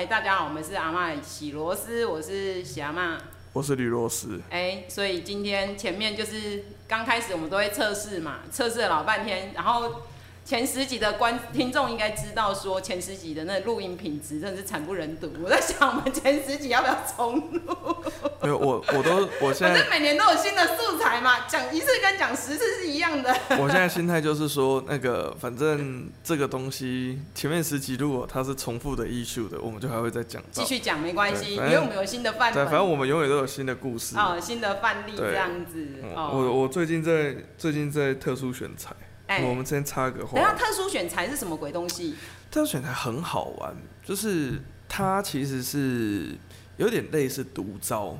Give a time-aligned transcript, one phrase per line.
[0.00, 3.18] 哎、欸，大家好，我们是阿妈喜螺丝，我是喜阿妈，
[3.52, 4.40] 我是吕螺丝。
[4.48, 10.00] 哎、欸，所以今天前面就是刚开始我们都会测试嘛，测试了老半天，然后。
[10.44, 15.30] 前十集的观听众应该知道，说前十集的那录音品质真的是惨不忍睹。
[15.44, 17.96] 我在想，我们前十集要不要重录？
[18.42, 23.32] 没有，我我都我现在，反正每年都有新的素材嘛，讲一次跟讲十次是一样的。
[23.60, 30.42] 我现在心态就是说，那个反正这个东西前面十集如果它是重复的 issue 的，我们就还会再讲。
[30.50, 32.64] 继续讲没关系，因为我们有新的范对。
[32.64, 34.16] 反正我们永远都有新的故事。
[34.16, 35.86] 哦，新的范例这样子。
[36.16, 38.90] 哦、我我最近在最近在特殊选材。
[39.36, 40.34] 欸、我们先插个话。
[40.34, 42.16] 等下，特殊选材是什么鬼东西？
[42.50, 46.36] 特殊选材很好玩，就是它其实是
[46.78, 48.18] 有点类似毒招，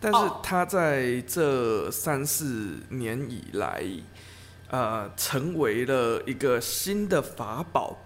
[0.00, 3.82] 但是它在这三四年以来，
[4.70, 7.98] 呃，成为了一个新的法宝。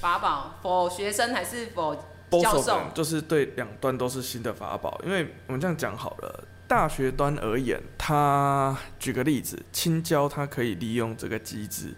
[0.00, 1.96] 法宝，for 学生还是 for
[2.42, 2.82] 教授？
[2.94, 6.44] 就是对两端都是新的法宝，因为我们这样讲好了。
[6.70, 11.92] 大学端而言，他举个例子，青椒他可以利用这个机制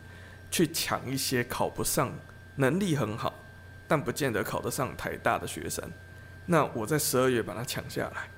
[0.50, 2.10] 去抢一些考不上、
[2.56, 3.34] 能力很好，
[3.86, 5.84] 但不见得考得上台大的学生。
[6.46, 8.30] 那我在十二月把他抢下来。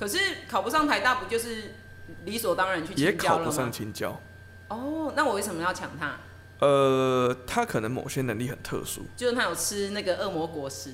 [0.00, 1.74] 可是考不上台大，不就是
[2.24, 2.94] 理所当然去？
[2.94, 4.18] 也考不上青椒。
[4.68, 6.16] 哦，那我为什么要抢他？
[6.58, 10.90] 呃，他可能某些能力很特殊，就是他有吃那个恶魔果实，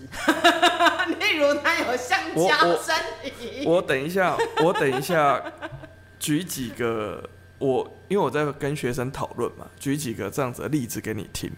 [1.21, 2.95] 例如他有橡胶身
[3.39, 3.65] 体。
[3.65, 5.41] 我等一下， 我等一下
[6.19, 7.23] 举几个
[7.59, 11.51] 我，因为我在跟学生讨论嘛，举几个这样子的例子给你听。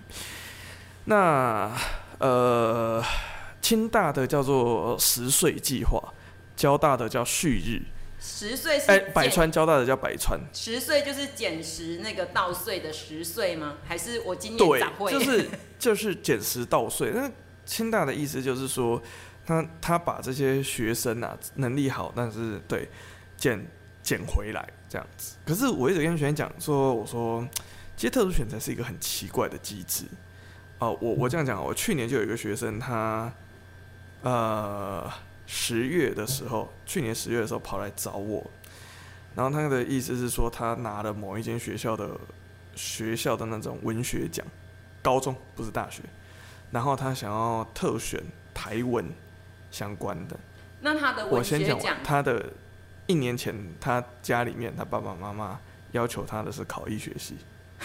[1.06, 1.72] 那
[2.18, 3.02] 呃，
[3.62, 6.12] 清大的叫做十岁计划，
[6.54, 7.82] 交大的叫旭日。
[8.26, 10.40] 十岁是哎，百川交大的叫百川。
[10.54, 13.74] 十岁就是减十那个稻穗的十岁吗？
[13.86, 14.92] 还是我今年？
[15.10, 17.10] 就是 就是减十稻穗。
[17.10, 17.30] 那
[17.66, 19.00] 清大的意思就是说，
[19.44, 22.88] 他他把这些学生啊能力好，但是对
[23.36, 23.62] 减
[24.02, 25.36] 减回来这样子。
[25.44, 27.46] 可是我一直跟学生讲说，我说
[27.94, 30.06] 其实特殊选才是一个很奇怪的机制。
[30.78, 33.30] 哦、呃，我我这样讲，我去年就有一个学生，他
[34.22, 35.12] 呃。
[35.46, 38.44] 十月的时候，去年十月的时候跑来找我，
[39.34, 42.18] 然后他的意思是说，他拿了某一间学校的
[42.74, 44.46] 学校的那种文学奖，
[45.02, 46.02] 高中不是大学，
[46.70, 48.22] 然后他想要特选
[48.54, 49.04] 台文
[49.70, 50.36] 相关的。
[50.80, 52.52] 那他的我先讲他的
[53.06, 55.60] 一年前，他家里面他爸爸妈妈
[55.92, 57.36] 要求他的是考医学系。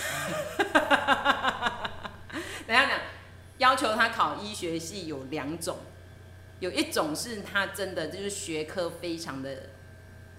[2.66, 3.00] 等下，讲，
[3.58, 5.78] 要求他考医学系有两种。
[6.59, 9.70] 有一种是他真的就是学科非常的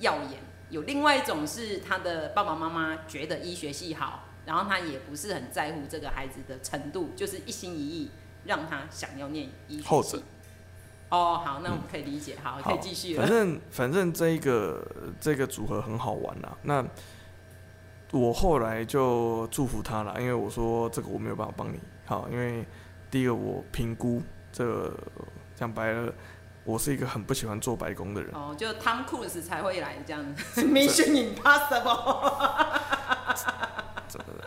[0.01, 0.39] 耀眼，
[0.69, 8.11] 有另外一种是他的爸爸妈妈觉得医学系好，然后他也不是很在乎这个孩子的程度，就是一心一意
[8.45, 9.89] 让他想要念医学系。
[9.89, 10.23] 后者。
[11.09, 13.23] 哦，好，那我们可以理解，嗯、好，可以继续了。
[13.23, 14.87] 反正反正这一个
[15.19, 16.57] 这个组合很好玩呐。
[16.63, 16.87] 那
[18.13, 22.65] 我后来就祝福他了，因为我说这个我没有办法帮你，好，因为
[23.11, 24.23] 第一个我评估
[24.53, 24.95] 这个。
[25.61, 26.11] 讲白了，
[26.65, 28.33] 我是一个很不喜欢做白工的人。
[28.33, 32.33] 哦，就 Tom Cruise 才会来这样子， Mission Impossible。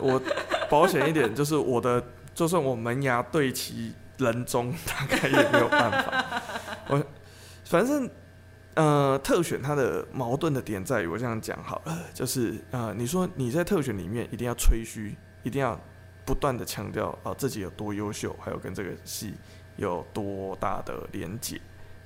[0.00, 0.20] 我
[0.68, 2.04] 保险一点，就是我的，
[2.34, 6.42] 就算我门牙对齐人中，大概也没有办法。
[6.88, 7.00] 我
[7.64, 8.10] 反正
[8.74, 15.14] 呃，特选它的矛盾的点在于，我这样讲好了，就是呃，你说你在特选里面一定要吹嘘，
[15.44, 15.80] 一定要
[16.24, 19.32] 不断的强调啊自己有多优秀，还有跟这个戏。
[19.76, 21.60] 有多大的连结？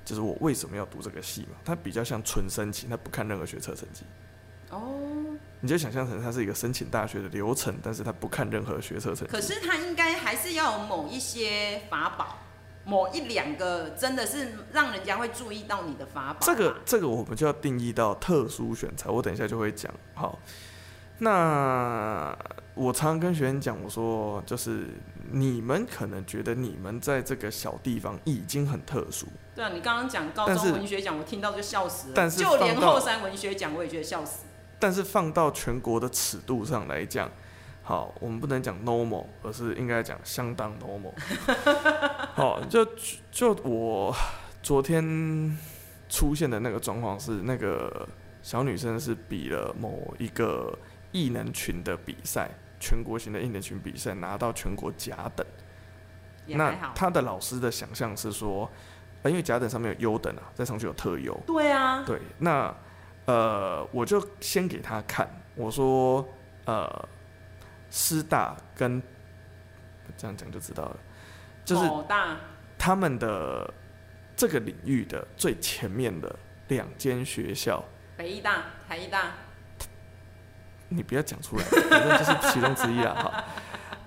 [0.04, 1.58] 就是我为什么要读这个系嘛？
[1.64, 4.04] 它比较像纯申请，它不看任何学测成绩。
[4.70, 4.98] 哦，
[5.60, 9.32] 你就想象成它是一个申请大学的流程，但是它不看任何学测成绩。
[9.32, 12.38] 可是它应该还是要有某一些法宝，
[12.84, 16.38] 某一两个真的是让人家会注意到你的法宝。
[16.40, 19.92] 这个这个我们就要定义到特殊选材，我等一下就会讲。
[20.14, 20.38] 好，
[21.18, 22.34] 那
[22.78, 24.86] 我常常跟学生讲，我说就是。
[25.30, 29.26] 你们可能觉得你们在这个小地方已经很特殊。
[29.54, 32.12] 对啊，你刚刚讲高中文学奖，我听到就笑死了。
[32.16, 34.46] 但是就连后山文学奖，我也觉得笑死。
[34.78, 37.30] 但是放到全国的尺度上来讲，
[37.82, 41.12] 好，我们不能讲 normal，而是应该讲相当 normal。
[42.32, 42.82] 好，就
[43.30, 44.16] 就我
[44.62, 45.58] 昨天
[46.08, 48.08] 出现的那个状况是，那个
[48.42, 50.74] 小女生是比了某一个
[51.12, 52.48] 异能群的比赛。
[52.80, 55.46] 全国型的艺能群比赛拿到全国甲等，
[56.46, 58.70] 那他的老师的想象是说，
[59.24, 61.38] 因为甲等上面有优等啊，再上去有特优。
[61.46, 62.04] 对啊。
[62.06, 62.74] 对，那
[63.26, 66.26] 呃，我就先给他看，我说
[66.64, 67.08] 呃，
[67.90, 69.02] 师大跟
[70.16, 70.96] 这样讲就知道了，
[71.64, 71.90] 就是
[72.78, 73.72] 他们的
[74.34, 76.34] 这个领域的最前面的
[76.68, 77.84] 两间学校，
[78.16, 79.32] 北艺大、台艺大，
[80.88, 83.44] 你不要讲出来，反正就是其中之一了哈。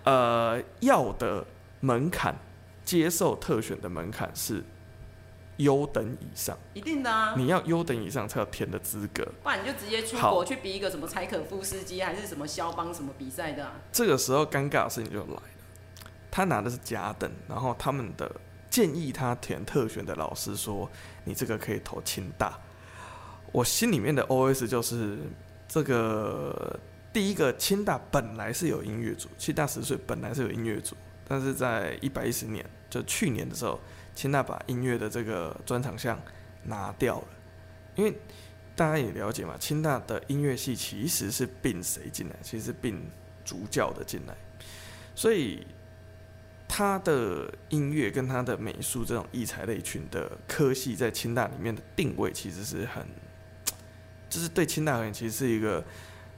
[0.04, 1.46] 呃，要的
[1.80, 2.36] 门槛，
[2.84, 4.64] 接受特选的门槛是
[5.58, 7.36] 优等以上，一定的啊。
[7.38, 13.74] 你要优等以上才有填的资格，不然你就直接出国去比一个什么柴可夫斯基还是什么肖邦什么比赛的啊。
[13.92, 15.44] 这个时候尴尬的事情就来了，
[16.32, 18.32] 他拿的是甲等，然后他们的
[18.72, 20.90] 建议他填特选的老师说，
[21.26, 22.58] 你这个可以投清大。
[23.52, 25.20] 我心里面的 OS 就是
[25.72, 26.78] 这个
[27.14, 33.80] 第一个清大本来是有音乐组，清大十岁本来是有音乐组，但是在一百一十年就去年的时候。
[34.14, 36.22] 清大把音乐的这个专长项
[36.66, 37.28] 拿掉了，
[37.96, 38.14] 因为
[38.76, 42.36] 大家也了解嘛，清大的音乐系其实是并谁进来？
[42.44, 43.02] 其实并
[43.46, 44.36] 主教的进来，
[45.16, 45.66] 所以
[46.68, 53.08] 他的音乐跟他的美术这种艺才类群的科系，在清大里面的定位其实是很，
[54.32, 55.84] 就是对清代而言，其实是一个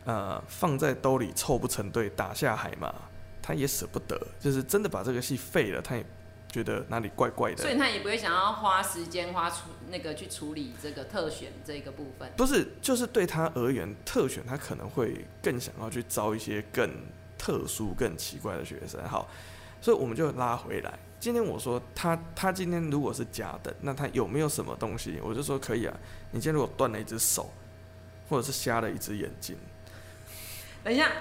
[0.04, 2.94] 呃放在兜里凑不成对，打下海嘛，
[3.42, 6.06] 他也舍不得，就是真的把这个戏废了，他也。
[6.54, 12.31] 觉得哪里怪怪的，所以他也不会想要花时间花出那个去处理这个特选这个部分。
[12.38, 16.88] 不是，就是对他而言，特选他可能会更想要去招一些更
[17.39, 19.04] 特殊、更奇怪的学生。
[19.10, 19.28] 好，
[19.81, 20.94] 所以我们就拉回来。
[21.19, 25.19] 今天我说他，他今天如果是假的，那他有没有什么东西？
[25.24, 26.00] 我就说可以啊。
[26.30, 27.51] 你今天如果断了一只手，
[28.33, 29.56] 或者是瞎了一只眼睛，
[30.83, 31.12] 等一下，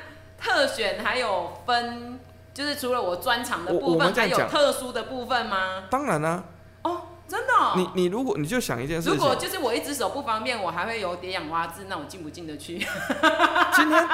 [0.40, 2.18] 特选还有分。
[2.54, 5.84] 就是除了我专长的部分，还有特殊的部分吗？
[5.88, 6.44] 当然啦、啊。
[6.82, 7.72] 哦，真的、哦。
[7.76, 12.76] 你你如果你就想一件事情，如果就是我一只手不方便，我还会有叠氧蛙字，那我进不进得去？
[13.72, 14.08] 今天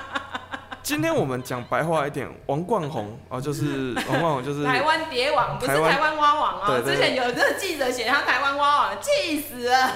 [0.82, 6.64] 今天我们讲白话一点，王冠宏哦，就是 王冠宏就是台湾蝶网，不是台湾蛙王哦。
[6.68, 9.92] 对对对，之前有这个记者写他台湾蛙王，气死了。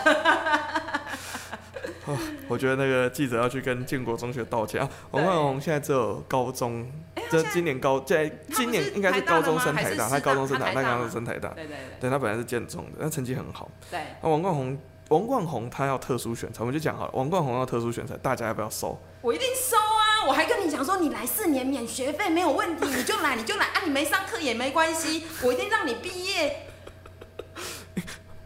[2.11, 2.19] 哦，
[2.49, 4.89] 我觉得那个记者要去跟建国中学道歉啊！
[5.13, 6.91] 王冠宏现在只有高中，
[7.31, 13.71] 这今年高在今年应该是高中生台大，他高中生台，他刚刚生台大，对对对，对他本来是建中的，但成绩很好。
[13.91, 14.79] 对，那王冠宏，
[15.09, 18.99] 王冠宏他要特殊选才，我们就讲好了，王冠宏要特殊选才，大家要不要收？
[19.23, 20.27] 我一定收啊！
[20.27, 23.83] 我还跟你讲说，你来四年免学费没有问题，你就来你就来啊！
[23.85, 26.67] 你没上课也没关系，我一定让你毕业。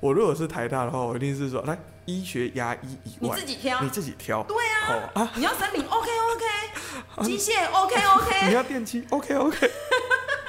[0.04, 1.78] 我如果是台大的话，我一定是说来。
[2.04, 4.42] 医学牙医以外，你自己挑，你自己挑。
[4.42, 4.54] 对
[4.86, 9.56] 啊，啊你要森林 OK OK，机械 OK OK，你要电机 OK OK，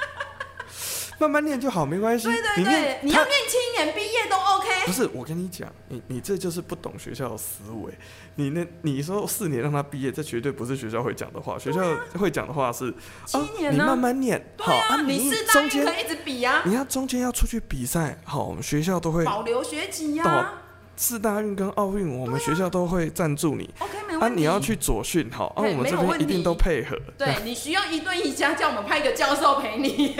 [1.18, 2.26] 慢慢念就好，没关系。
[2.26, 4.68] 对对对，你，你要念七年毕业都 OK。
[4.86, 7.92] 不是，我跟你讲，你你这就是不懂学校的思维。
[8.34, 11.58] 你那你说四年让他毕业，这绝对不是学校会讲的话。
[11.58, 11.80] 学校
[12.18, 12.92] 会讲的话是
[13.24, 14.54] 七年呢，你慢慢念。
[14.58, 16.62] 好啊，你四大运可以一直比啊。
[16.64, 20.54] 你要中间要出去比赛，好，我们学校都会保留学籍呀。
[20.98, 23.68] 四大运跟奥运，我们学校都会赞助你。
[23.80, 24.24] OK，没问题。
[24.24, 26.96] 啊，你要去左训，好，啊，我们这边一定都配合。
[27.18, 30.16] 对，你需要一对一家，叫我们派一个教授陪你。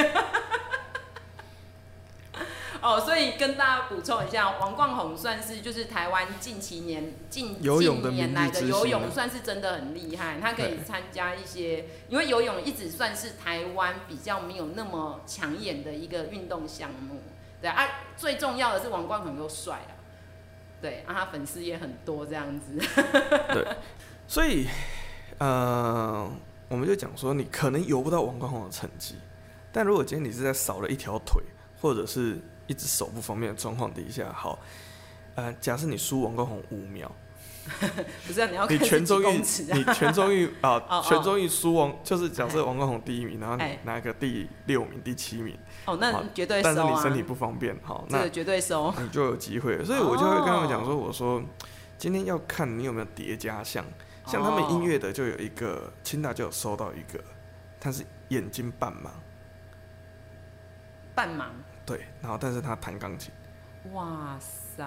[2.87, 17.21] 哦，所以跟大家补充一下，王冠宏算是就是台湾近几年近近年来的游泳算是真的很厉害，他可以参加一些，因为游泳一直算是台湾比较没有那么抢眼的一个运动项目。
[17.61, 19.91] 对啊，最重要的是王冠宏又帅啊。
[20.81, 22.79] 对，啊，他粉丝也很多，这样子。
[23.53, 23.67] 对，
[24.29, 24.69] 所以，
[25.39, 26.31] 呃，
[26.69, 29.17] 我们就讲说，你可能游不到王冠宏的成绩，
[29.73, 31.43] 但如果今天你是在少了一条腿，
[31.81, 34.59] 或者是一只手不方便的状况底下，好，
[35.35, 37.11] 呃，假设你输王冠宏五秒。
[38.25, 46.75] 不是、啊，你要你全中运，你全中运啊， 全中运输王就是假设王冠宏第一名，然后你拿个第六名、第七名，哦，那绝对收啊。
[46.77, 49.85] 但是你身体不方便，好，那绝对收，你就有机会。
[49.85, 51.43] 所以我就会跟他们讲说，我说
[51.99, 53.85] 今天要看你有没有叠加项，
[54.27, 57.19] 像他们音乐的就有一个清大就有收到一个，
[57.81, 59.11] 他是眼睛半盲，
[61.17, 61.47] 半盲，
[61.87, 63.33] 对，然后但是他弹钢琴，
[63.93, 64.85] 哇塞，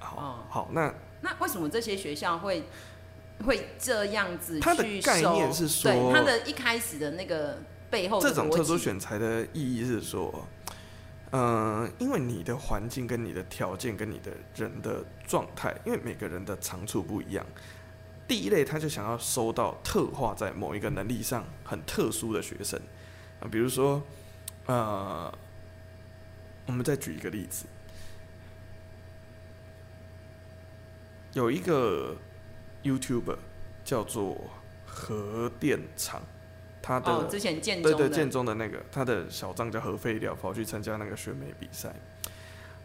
[0.00, 0.92] 好，好，那。
[1.22, 2.64] 那为什么这些学校会
[3.44, 4.64] 会这样子去收？
[4.64, 7.58] 它的概念是说，对，他的一开始的那个
[7.90, 10.46] 背后，这种特殊选材的意义是说，
[11.30, 17.44] 嗯、呃，因为你的环境跟你的条件跟你的人的状态，因为每个人的长处不一样。
[18.28, 22.78] 第一类他就想要收到特化在某一个能力上很特殊的学生
[23.40, 24.02] 啊，比如说，
[24.66, 25.32] 呃，
[26.66, 27.66] 我们再举一个例子。
[31.32, 32.16] 有一个
[32.82, 33.36] YouTuber
[33.84, 34.50] 叫做
[34.86, 36.22] 核电厂
[36.80, 41.94] 他的、哦、之前建中对对建中的那个他的小账叫核废料，跑去参加那个选美比赛，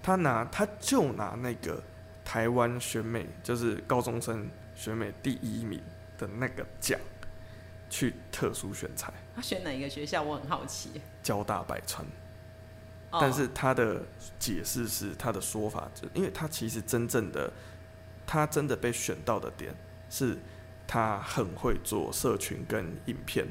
[0.04, 1.82] 他拿他就拿那个
[2.26, 5.82] 台湾选美就是高中生选美第一名
[6.18, 7.00] 的那个奖
[7.90, 9.14] 去特殊选材。
[9.34, 10.22] 他选哪一个学校？
[10.22, 11.02] 我很好奇。
[11.24, 12.06] 交大百川。
[13.20, 14.02] 但是他的
[14.40, 17.52] 解释是，他的说法，就因为他其实真正的，
[18.26, 19.76] 他真的被选到的点
[20.10, 20.38] 是，
[20.88, 23.46] 他很会做社群跟影片，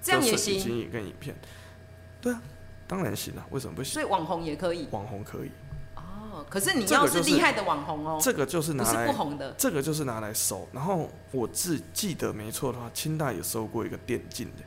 [0.00, 0.60] 这样也行。
[0.60, 1.34] 经营跟影片，
[2.20, 2.40] 对啊，
[2.86, 3.94] 当然行啊，为什么不行？
[3.94, 5.50] 所以网红也可以，网红可以。
[5.96, 10.68] 哦，可是你要是厉害的网红哦，这个就是拿来不是不红的，这个就是拿来收。
[10.72, 14.62] 然后我自记得没错的话，清大也收过一个电竞的。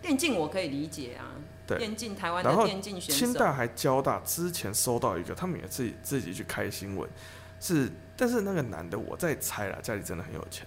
[0.00, 1.34] 电竞我可以理解啊。
[1.66, 7.08] 对，电竞台湾的电竞选手，清大还交大之前收到一个，他们也自己自己去开新闻，
[7.60, 10.66] 是，但是那个男的我在猜啦，家里真的很有钱，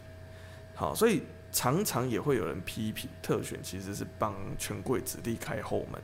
[0.74, 6.02] 好，所以常常也会有人批评特选其实是帮权贵子弟开后门，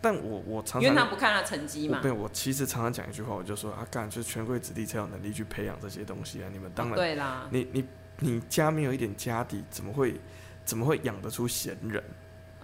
[0.00, 7.84] 但我我常常因为他不看他成绩嘛，对，我其实常常讲一句话，我就说啊，干就是权贵子弟才有能力去培养这些东西啊，你们当然、哦、对啦，你你
[8.18, 10.20] 你家没有一点家底，怎么会
[10.64, 12.02] 怎么会养得出闲人？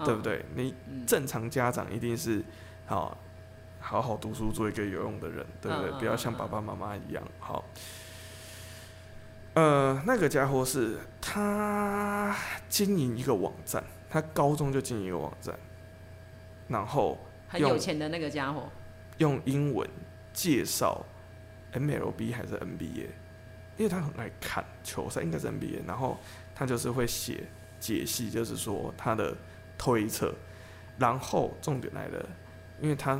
[0.04, 0.44] 对不对？
[0.54, 0.74] 你
[1.06, 2.42] 正常家长一定是
[2.86, 3.16] 好
[3.78, 5.90] 好好读书，做一个有用的人，对不对？
[5.98, 7.22] 不要像爸爸妈妈一样。
[7.38, 7.64] 好，
[9.54, 12.36] 呃，那个家伙是他
[12.68, 15.58] 经营一个网站，他高中就经营一个网站，
[16.68, 18.68] 然后很有钱的那个家伙
[19.18, 19.88] 用英文
[20.32, 21.04] 介绍
[21.72, 23.06] MLB 还是 NBA，
[23.78, 26.18] 因为他很爱看球赛，应该是 NBA，然后
[26.54, 27.44] 他就是会写
[27.78, 29.34] 解析，就是说他的。
[29.80, 30.34] 推测，
[30.98, 32.28] 然后重点来了，
[32.82, 33.18] 因为他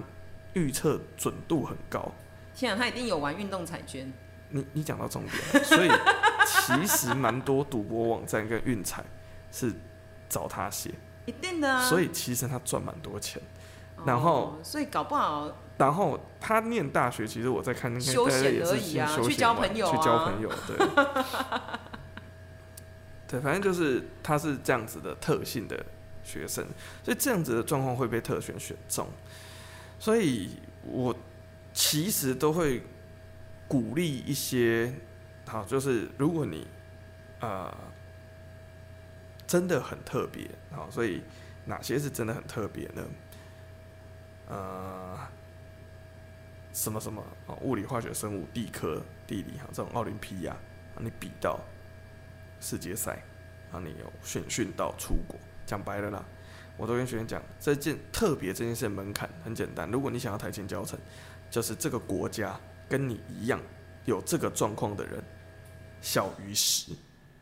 [0.53, 2.13] 预测准度很高。
[2.55, 4.13] 天啊，他一定有玩运动彩券。
[4.51, 5.91] 你你讲到重点，所以
[6.45, 9.03] 其实蛮多赌博网站跟运彩
[9.51, 9.73] 是
[10.29, 10.93] 找他写。
[11.25, 11.83] 一定的啊。
[11.89, 13.41] 所以其实他赚蛮多钱。
[14.05, 15.51] 然后、哦，所以搞不好。
[15.79, 20.77] 然后他念大学，其实我在看那个休闲而已啊，去交朋友、啊，去交朋友，对。
[23.29, 25.83] 对，反正就是他是这样子的特性的。
[26.31, 26.65] 学生，
[27.03, 29.09] 所以这样子的状况会被特选选中，
[29.99, 30.51] 所以
[30.85, 31.17] 我
[31.73, 32.83] 其实都会
[33.67, 34.93] 鼓励一些，
[35.47, 36.67] 好，就是如果你
[37.41, 37.77] 呃
[39.47, 41.23] 真的很特别，好，所以
[41.65, 43.05] 哪些是真的很特别呢？
[44.49, 45.19] 呃，
[46.73, 50.57] 什么什么啊，物理、化学、生物、地科、地理哈，这种奥林匹亚，
[50.99, 51.61] 你比到
[52.61, 53.23] 世界赛，
[53.73, 55.39] 啊，你有选训到出国。
[55.71, 56.25] 讲白了啦，
[56.77, 59.89] 我都跟学员讲，这件特别这件事的门槛很简单。
[59.89, 60.99] 如果你想要台清教程，
[61.49, 62.59] 就是这个国家
[62.89, 63.61] 跟你一样
[64.05, 65.23] 有这个状况的人
[66.01, 66.91] 小于十，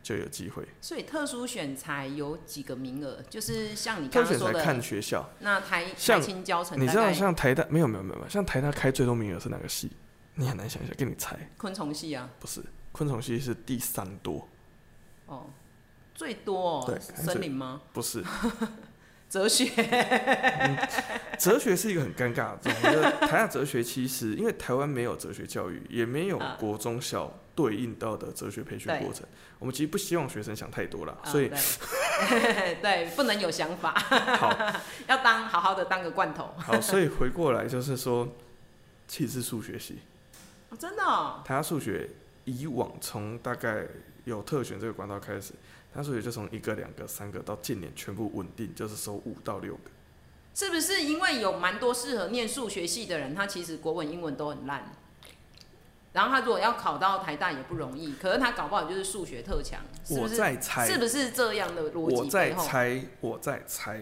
[0.03, 0.63] 就有机会。
[0.79, 5.27] 所以特殊选材有几个名额，就是像你刚刚说的，看学校。
[5.39, 9.91] 那台台清交成，你知道像台大没有没有没有，像台大开最多名额是哪个系？
[10.35, 11.35] 你很难想象，给你猜。
[11.57, 12.29] 昆虫系啊？
[12.39, 14.47] 不是，昆虫系是第三多。
[15.25, 15.47] 哦。
[16.19, 17.79] 最多、哦、对森林吗？
[17.93, 18.21] 不是，
[19.29, 20.77] 哲学、嗯。
[21.39, 22.59] 哲学是一个很尴尬的。
[22.65, 29.25] 我觉得台下哲学其实，因为台湾没有哲学教育，也没有国中小对应到的哲学培训过程。
[29.59, 31.49] 我们其实不希望学生想太多了，所以
[32.27, 33.91] 对， 对，不能有想法。
[33.91, 34.53] 好，
[35.07, 36.53] 要当好好的当个罐头。
[36.57, 38.27] 好，所以回过来就是说，
[39.07, 39.99] 其实是数学系。
[40.67, 41.41] 哦、真的、哦。
[41.45, 42.09] 台大数学
[42.43, 43.87] 以往从大概
[44.25, 45.53] 有特选这个管道开始。
[45.93, 49.81] 他数学就从一个、两个、三个到近年全部稳定，就是收五到六个。
[50.53, 54.91] 是不是因为有蛮多适合念数学系的人，他其实国文、英文都很烂，
[56.13, 59.79] 然后他如果要考到台大也不容易，可是他搞不好就是数学特强。
[60.09, 62.15] 我在猜，是不是这样的逻辑？
[62.15, 64.01] 我在猜，我在猜，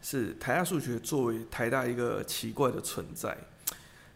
[0.00, 3.36] 是台大数学作为台大一个奇怪的存在，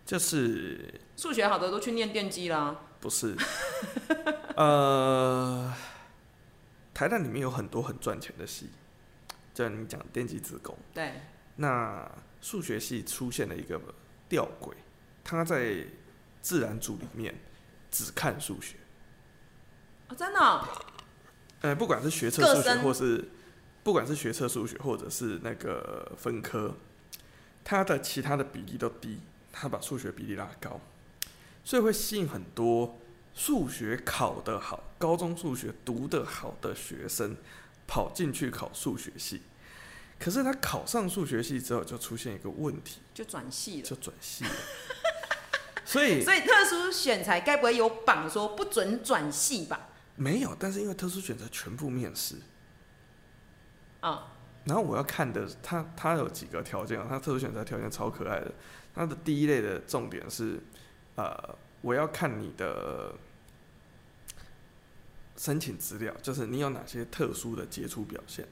[0.06, 2.76] 就是数学好的都去念电机啦。
[3.00, 3.36] 不是，
[4.56, 5.72] 呃。
[7.02, 8.70] 台大里面有很多很赚钱的系，
[9.52, 10.78] 就像你讲电机资工。
[10.94, 11.14] 对。
[11.56, 12.08] 那
[12.40, 13.80] 数学系出现了一个
[14.28, 14.72] 吊诡，
[15.24, 15.84] 他在
[16.40, 17.34] 自然组里面
[17.90, 18.76] 只看数学。
[20.06, 20.64] 哦，真的哦？
[21.62, 23.30] 呃，不管是学测数学，或是
[23.82, 26.76] 不管是学测数学，或者是那个分科，
[27.64, 29.18] 他的其他的比例都低，
[29.50, 30.80] 他把数学比例拉高，
[31.64, 33.00] 所以会吸引很多。
[33.34, 37.36] 数学考得好，高中数学读得好的学生
[37.86, 39.42] 跑进去考数学系，
[40.18, 44.50] 可是他考上数学系之后，就出现一个问题，就转系了，就转系了。
[45.84, 49.88] 所以， 所以特殊选材该不会有榜说不准转系吧？
[50.16, 52.36] 没有，但是因为特殊选择全部面试，
[54.00, 54.32] 啊，
[54.64, 57.06] 然后我要看的，他他有几个条件啊？
[57.08, 58.52] 它特殊选择条件超可爱的。
[58.94, 60.60] 他的第一类的重点是，
[61.16, 61.34] 呃，
[61.82, 63.14] 我要看你的
[65.36, 68.46] 申请资料，就是你有哪些特殊的杰出表现。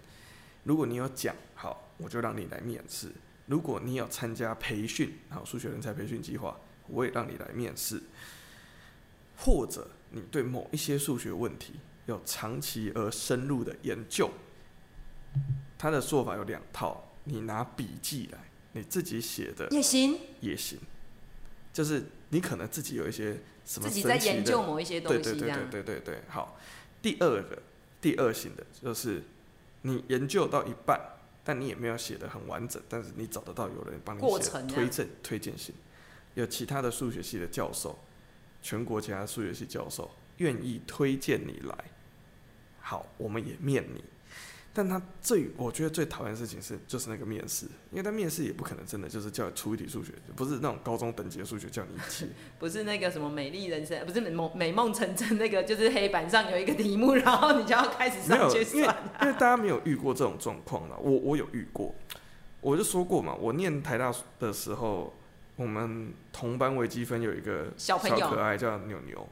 [0.65, 3.09] 如果你有奖，好，我就让你来面试；
[3.47, 8.03] 如果你有参加培训，好，数学人才培训计划，我也让你来面试。
[9.37, 14.31] 或者你对某一些数学问题有长期而深入的研究，
[15.79, 18.39] 他的做法有两套，你拿笔记来，
[18.73, 20.79] 你自己写的也行，也行，
[21.73, 26.59] 就是你可能自己有一些什么自己在研究某一些东西，对对对对对对对，好。
[27.03, 27.63] 第二个，
[28.01, 29.23] 第二型的就是
[29.83, 31.01] 你研究到一半，
[31.45, 35.75] 但你也没有写的很完整，但是你找得到有人帮你写推荐推荐信，
[36.35, 37.99] 有其他的数学系的教授。
[38.63, 41.75] 全国其他数学系教授愿意推荐你来，
[42.81, 44.05] 好，我们也面你。
[44.73, 58.97] 但他最我觉得最讨厌的事情是，就是那个面试，因为他面试也不可能真的就是叫你出一题数学，不是那种高中等级的数学叫你解， 不是那个什么美丽人生，不是美梦美梦成真那个，就是黑板上有一个题目，然后你就要开始上去算。
[59.23, 61.95] 因为大家没有遇过这种状况了，我我有遇过，
[62.61, 65.15] 我就说过嘛，我念台大的时候。
[65.57, 69.29] 我们同班微积分有一个小朋友可爱叫牛牛，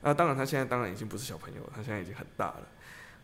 [0.00, 2.62] 啊，当然他现在当然已经不是小朋友了，他现在已经很大了。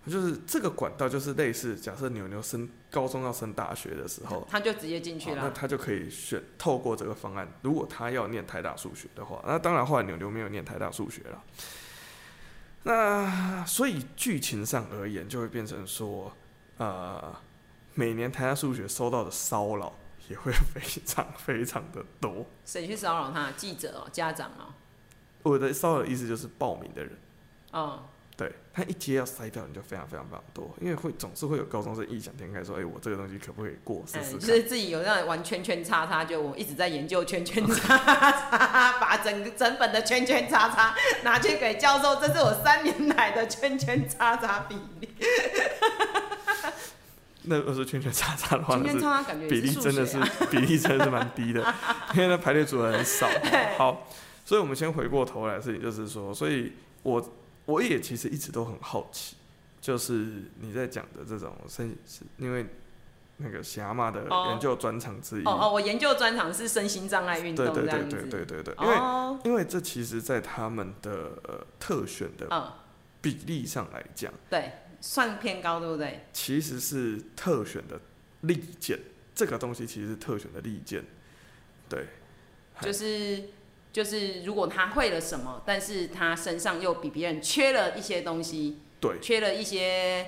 [0.07, 7.49] 就是这个管道就是类似，假设牛牛升高中要升大学的时候，他就直接进去了，那他就可以选透过这个方案。
[7.63, 11.43] 如果他要念台大数学的话，那当然后来牛牛没有念台大数学了。
[12.85, 16.33] 那所以剧情上而言，就会变成说，
[16.79, 17.35] 呃，
[17.95, 19.93] 每年台大数学收到的骚扰。
[20.29, 22.47] 也会非常非常的多。
[22.65, 23.51] 谁去骚扰他？
[23.51, 24.73] 记者哦，家长哦。
[25.43, 27.19] 我的骚扰的意思就是报名的人。
[27.73, 28.05] 哦。
[28.43, 45.09] 对，他一接要筛掉，你就非常非常非常多，因为会总是会有高中生异想天开说：“哎、欸，我这个东西可不可以过试试看？”就是自己有让玩圈圈叉叉，就我一直在研究圈圈叉叉， 把整个整本的圈圈叉叉拿去给教授，这是我三年来的圈圈叉叉比例。
[47.45, 50.19] 那如果是圈圈叉叉的话，圈圈叉叉比例真的是
[50.51, 51.75] 比例真的是蛮低的，
[52.15, 53.29] 因为那排列组合很少。
[53.77, 54.07] 好，
[54.45, 57.21] 所以我们先回过头来的事情就是说，所以我
[57.65, 59.37] 我也其实一直都很好奇，
[59.81, 61.97] 就是你在讲的这种身，
[62.39, 62.67] 因为
[63.39, 65.45] 那个霞妈的研究专长之一。
[65.45, 67.85] 哦哦，我研究专长是身心障碍运动对。
[67.85, 72.75] 对对对对对对，因为因为这其实，在他们的呃特选的
[73.21, 74.73] 比例上来讲，对。
[75.05, 76.27] 算偏高，对不对？
[76.33, 78.01] 其实是特选的
[78.43, 78.97] 利剑，
[79.35, 81.05] 这个东西其实是特选的利剑，
[81.89, 82.07] 对。
[82.81, 83.49] 就是
[83.93, 90.27] 就是，如果他会了什么，但是他身上又比别人缺了一些东西，对，缺了一些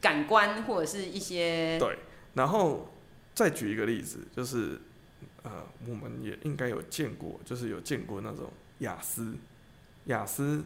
[0.00, 1.98] 感官或者是一些，对。
[2.34, 2.92] 然后
[3.32, 4.80] 再举一个例子，就是
[5.44, 9.36] 呃，我们也应该有见过，就是有见过那种雅思，
[10.06, 10.64] 雅思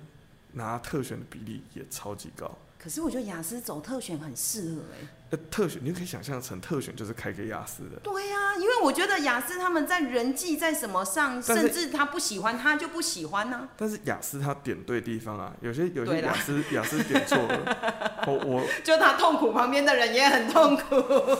[0.52, 2.56] 拿特选的比例也超级高。
[2.78, 5.08] 可是我觉得雅思走特选很适合哎、欸。
[5.30, 7.98] 呃，特选你可以想象成特选就是开给雅思的。
[8.02, 13.68] 对呀、啊，因为我觉得雅思他们在人际在什么上，甚至他不喜欢他就不喜欢呢、啊。
[13.76, 20.94] 但是雅思他点对地方啊，有些有些雅思雅思点错了， 我我就他痛苦，旁边的人也很痛苦。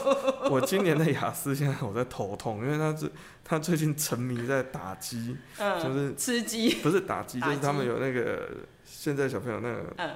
[0.51, 3.11] 我今年的雅思现在我在头痛，因为他是
[3.43, 8.51] 他最近沉迷在打机，嗯、就是吃鸡，不是打机，就是他们有那个
[8.85, 9.85] 现在小朋友那个。
[9.97, 10.11] 嗯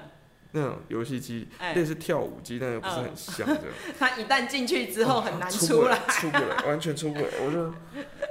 [0.56, 3.60] 那种游戏机，类似跳舞机，但又不是很像的。
[3.98, 7.26] 他一旦进去之后很难出来，出不来，完全出不来。
[7.44, 7.74] 我就，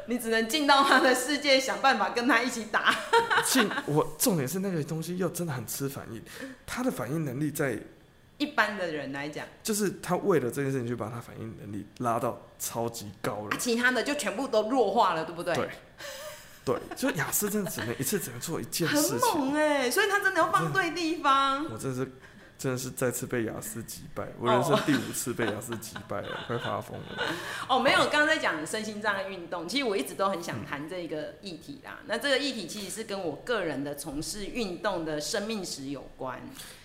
[0.07, 2.95] 你只能进到他的世界，想办法跟他一起打。
[3.45, 6.23] 进我重点是那个东西又真的很吃反应，
[6.65, 7.77] 他的反应能力在
[8.38, 15.53] 一般的人来讲，就是他为了这件事情就把他反应能力拉到超级高了，其他的就全部都弱化了，对不对？
[15.53, 15.69] 对。
[16.65, 21.65] 对，就雅思真的只能一次只能做一件事情，很猛哎，所以他真的要放对地方。
[21.69, 22.12] 我真的是，
[22.58, 27.06] 真的是再次被雅思击败，我人生第五次被雅思击败了，快发疯了。
[27.67, 31.97] 哦，没有，刚刚在讲身心障碍运动，其实我一直都很想谈这个议题啦。
[31.99, 36.41] 嗯、那这个议题其实是跟我个人的从事运动的生命史有关。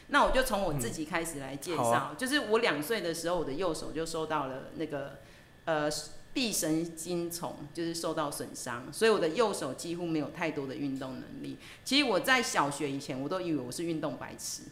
[0.09, 5.21] 那我就从我自己开始来介绍，嗯啊、就是我两岁的时候，我的右手就收到了那个
[5.67, 5.89] 呃。
[6.39, 11.59] 臂神经丛就是受到损伤，所以我的右手几乎没有太多的运动能力。
[11.85, 14.63] 其实我在小学以前，我都以为我是运动白痴。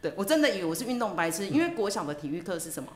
[0.00, 2.90] 对，我真的以为我是运动白痴，因为国小的体育课是什么？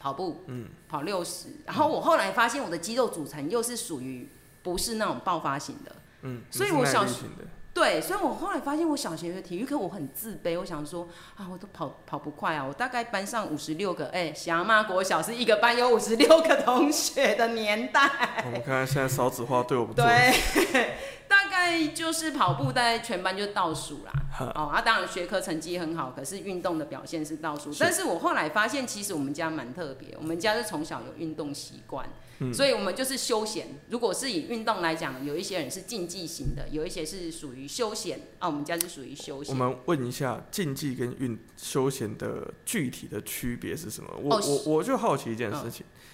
[0.00, 1.48] 跑步，嗯，跑六十。
[1.66, 4.26] 然后我后来发现我的肌肉组成又是属于
[4.62, 7.26] 不是那种爆发型的，嗯，所以我小学
[7.74, 18.42] 对，所以我后来发现，我小学的体育课我很自卑，我想说啊，我都跑跑不快啊，我大概班上五十六个，哎、欸，霞妈国小是一个班有五十六个同学的年代。
[18.46, 19.92] 我们看看现在少子化对我们。
[19.96, 20.94] 对。
[21.26, 24.12] 大概就是跑步，大概全班就倒数啦。
[24.54, 27.72] 哦，啊，当然学科成绩很好，可是运动的表现是倒数。
[27.80, 32.06] 但是我后来发现，其实我们家蛮特别，我们家是从小有运动习惯，
[32.38, 33.80] 嗯，所以我们就是休闲。
[33.90, 38.20] 如果是以运动来讲，有一些人是竞技型的，有一些是属于休闲。
[38.38, 39.54] 啊，我们家是属于休闲。
[39.54, 44.10] 我们问一下，竞技跟运休闲的具体的区别是什么？
[44.22, 45.86] 我、哦、我我就好奇一件事情。
[45.86, 46.12] 哦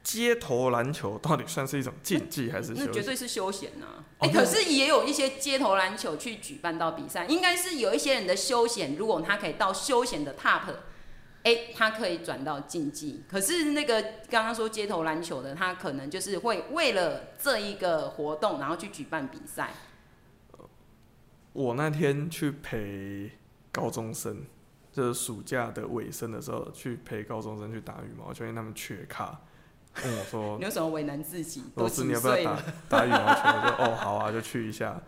[0.00, 2.72] 街头篮球到底算是一种竞技还是？
[2.74, 4.02] 那绝对是休闲呐！
[4.20, 10.62] 哎，可是也有一些街头篮球去举办到比赛，应该是有一些人的休闲，如果他可以到休闲的 top，
[11.74, 13.22] 他可以转到竞技。
[13.28, 19.70] 可是那个刚刚说街头篮球的，他可能就是会为了这一个活动，然后去举办比赛。
[21.52, 23.32] 我那天去陪
[23.72, 24.44] 高中生，
[24.92, 29.40] 就是暑假的尾声的时候，去陪高中生去打羽毛球，因为他们缺卡。
[29.94, 31.64] 跟我说， 你有什么为难自己？
[31.74, 33.40] 老师，你要不要打打羽毛球？
[33.44, 35.00] 我说 哦，好啊，就去一下。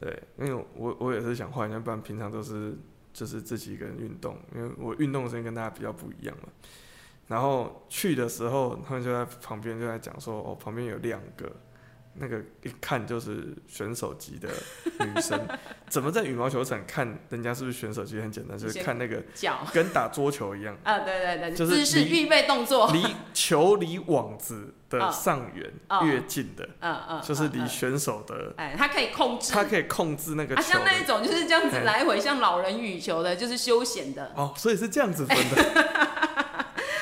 [0.00, 2.74] 对，因为我我也是想换一下，不然平常都是
[3.20, 6.48] 就是自己一个人运动，因为我运动的声音跟大家比较不一样嘛。
[7.28, 11.54] 然后去的时候，他们就在旁边就在讲说，哦，旁边有两个。
[12.14, 14.48] 那个一看就是选手级的
[14.98, 15.40] 女生，
[15.88, 18.20] 怎么在羽毛球场看人家是不是选手级？
[18.20, 20.76] 很简单，就是看那个脚跟打桌球一样。
[20.82, 25.72] 啊，对对对，就是姿势预备动作，离球离网子的上缘
[26.04, 30.62] 越近的，嗯嗯，就是离选手的，哎，他可以控制，他可以控制那个球。
[30.62, 34.32] 像那一种就是这样子来回，像老人羽球的，就是休闲的。
[34.36, 36.00] 哦，所以是这样子分的。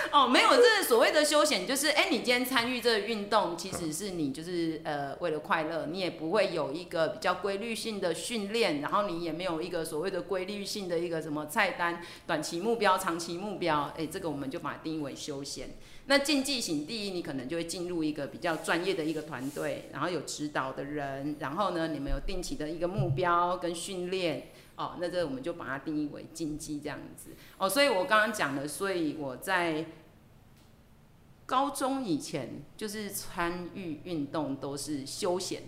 [0.12, 15.71] 哦，没有，这是所谓的休闲，就是哎，你今天参与这个运动，其实是你就是呃为了快乐，你也不会有一个比较规律性的训练，然后你也没有一个所谓的规律性的一个什么菜单、短期目标、长期目标，哎，这个我们就把它定义为休闲。
[16.07, 27.33] 那竞技型，第一，你可能就会进入一个比较专业的一个团队，然后有指导的人，然后呢，你们有定期的一个目标跟训练，哦，那这我们就把它定义为竞技这样子。
[27.59, 29.85] 哦，所以我刚刚讲的，所以我在。
[31.49, 35.62] 高中以前就是参与运动都是休闲，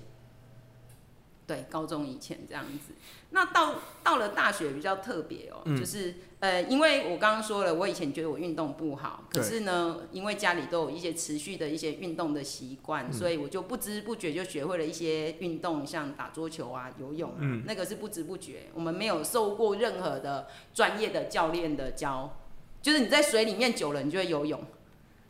[1.47, 2.93] 对，高中以前这样子。
[3.31, 22.37] 那到到了大学比较特别哦、喔，嗯、就是呃，因为我刚刚说了，我以前觉得我运动不好，可是呢，因为家里都有一些持续的一些运动的习惯，嗯、所以我就不知不觉就学会了一些运动，像打桌球啊、游泳啊，嗯、那个是不知不觉，我们没有受过任何的专业的教练的教，
[22.83, 24.61] 就是你在水里面久了，你就会游泳。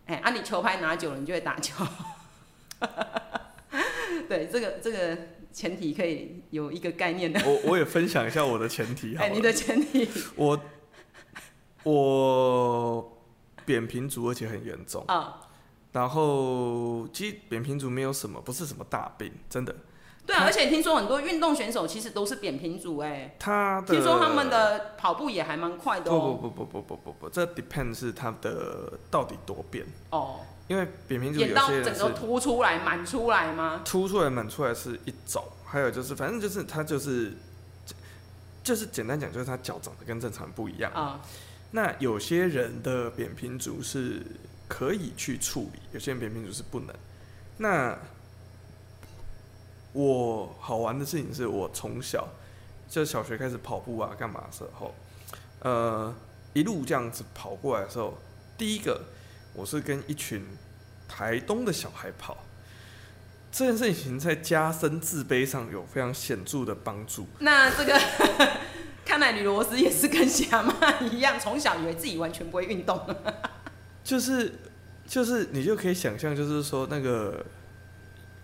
[0.06, 1.84] 哎，啊，你球拍拿久了，你就会打球。
[4.28, 5.18] 对，这个这个
[5.52, 7.40] 前提可以有一个概念的。
[7.44, 9.16] 我我也分享一下我的前提。
[9.18, 10.08] 哎，你的前提。
[10.36, 10.60] 我
[11.82, 13.18] 我
[13.64, 15.04] 扁平足，而且很严重。
[15.08, 15.42] 啊。
[15.92, 19.74] 然后其实扁平足没有什么，不是什么大病，真的。
[20.24, 26.38] 对啊，而且听说很多运动选手其实都是扁平足，哎，他听说他们的跑步也还蛮快的哦。
[26.40, 30.40] 不不不不不不不，这 depend 是他的到底多扁哦。
[30.70, 33.82] 因为扁平足有些人是凸出来、满出来吗？
[33.84, 37.32] 凸出来、满出来是一种，还有就是反正就是他就是
[38.62, 41.20] 就是简单讲，就是他脚长得跟正常人不一样啊。
[41.72, 44.24] 那有些人的扁平足是
[44.68, 46.94] 可以去处理，有些人扁平足是不能。
[47.56, 47.98] 那
[49.92, 52.28] 我好玩的事情是我从小
[52.88, 54.94] 就小学开始跑步啊，干嘛的时候，
[55.58, 56.14] 呃，
[56.52, 58.16] 一路这样子跑过来的时候，
[58.56, 59.02] 第一个
[59.60, 60.42] 我是跟一群
[61.06, 62.46] 台东的小孩跑，
[63.52, 67.26] 这件事情在加深自卑上有非常显著的帮助。
[67.40, 68.00] 那这个
[69.04, 72.98] 看来女罗斯也是跟霞妈一样，从小以为自己完全不会运动，
[74.02, 74.54] 就是
[75.06, 77.44] 就是你就可以想象，就是说那个。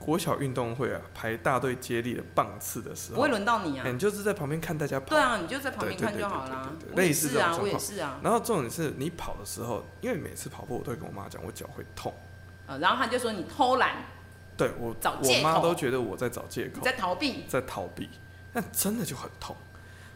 [0.06, 5.06] 国小运动会啊，排大队接力的棒次的时候，不会轮到你啊，你就是在旁边看大家跑。
[5.06, 6.72] 对啊，你就在旁边看就好了。
[6.94, 8.20] 类似啊，我也是啊。
[8.22, 12.14] 然后重点是你跑的时候，因为每次跑步我都会跟我妈讲，我脚会痛。
[12.68, 13.96] 然后她就说你偷懒。
[14.56, 15.18] 对我，找。
[15.20, 18.08] 我妈都觉得我在找借口，在逃避，在逃避。
[18.52, 19.56] 但真的就很痛。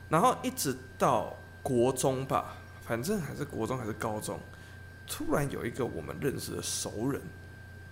[0.09, 4.39] 然后一直到国中吧，反正还是国中还是高中，
[5.09, 7.21] 突然有一个我们认识的熟人，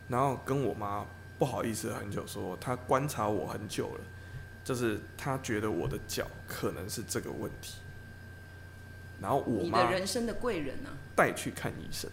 [0.06, 1.04] 然后跟我妈。
[1.38, 4.01] 不好意思，很久说他观察我很久了，
[4.64, 7.77] 就是他觉得我的脚可能是这个问题，
[9.20, 12.11] 然后我妈，你的人生的贵人呢，带去看医生，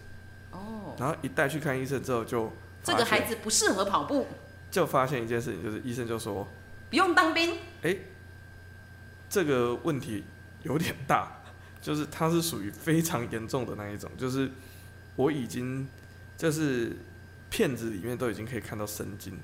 [0.52, 2.52] 哦，然后一带去看医生之后就，
[2.84, 4.26] 这个孩子不适合跑步，
[4.70, 6.46] 就发现一件事情，就是医生就说，
[6.88, 7.96] 不用当兵，哎，
[9.28, 10.24] 这个问题
[10.62, 11.42] 有点大，
[11.82, 14.50] 就是他是属于非常严重的那一种，就是
[15.16, 15.88] 我已经
[16.36, 16.96] 就是
[17.56, 19.40] 片子里面都已经可以看到神经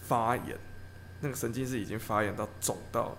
[0.00, 0.58] 发炎，
[1.20, 3.14] 那个神经是已经发炎到肿到，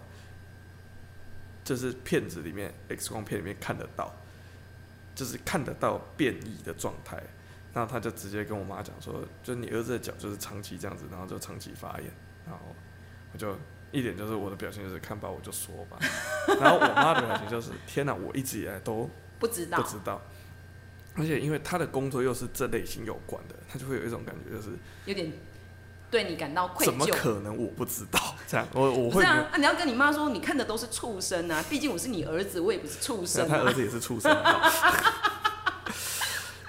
[1.63, 4.11] 就是片子里面 X 光片里面看得到，
[5.13, 7.21] 就是看得到变异的状态。
[7.71, 12.11] 那他就直接跟我妈讲说，就你儿子的脚就是长期这样子，然后就长期发炎，
[12.47, 12.75] 然后
[13.31, 13.55] 我就
[13.91, 15.99] 一点就是我的表情就是看吧，我就说吧，
[16.59, 20.19] 然后我妈的表情就是天哪，我一直以来都不知道，不知道，
[21.15, 24.69] 而且因为他的工作又是这类型有关的，他就会有一种感觉就是
[25.05, 25.31] 有点
[26.11, 28.35] 对你感到愧疚，怎么可能我不知道？
[28.47, 34.31] 这样我我会这样啊，你要跟你妈说，你看的都是畜生啊，毕竟我是你儿子，我也不是畜生，他儿子也是畜生。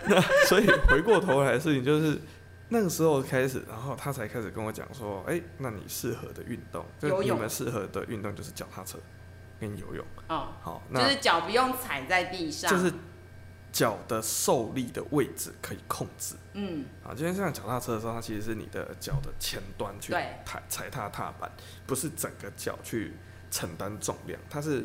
[0.08, 2.16] 那所以回过头来的事情就是
[2.68, 8.98] 那个时候开始，然后他才开始跟我讲说，哎、欸，那你适合的运动，就你们适合的运动就是脚踏车
[9.60, 10.06] 跟游泳。
[10.28, 12.92] 哦，好，那就是脚不用踩在地上，就是
[13.76, 16.34] 脚的受力的位置可以控制。
[16.54, 20.14] 嗯，啊，今天像脚踏车的时候，它其实是你的脚的前端去
[20.46, 21.52] 踩踩踏踏板，
[21.86, 23.12] 不是整个脚去
[23.50, 24.84] 承担重量，它是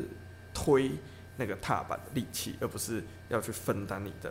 [0.52, 0.92] 推
[1.38, 4.30] 那个踏板的力气，而不是要去分担你的。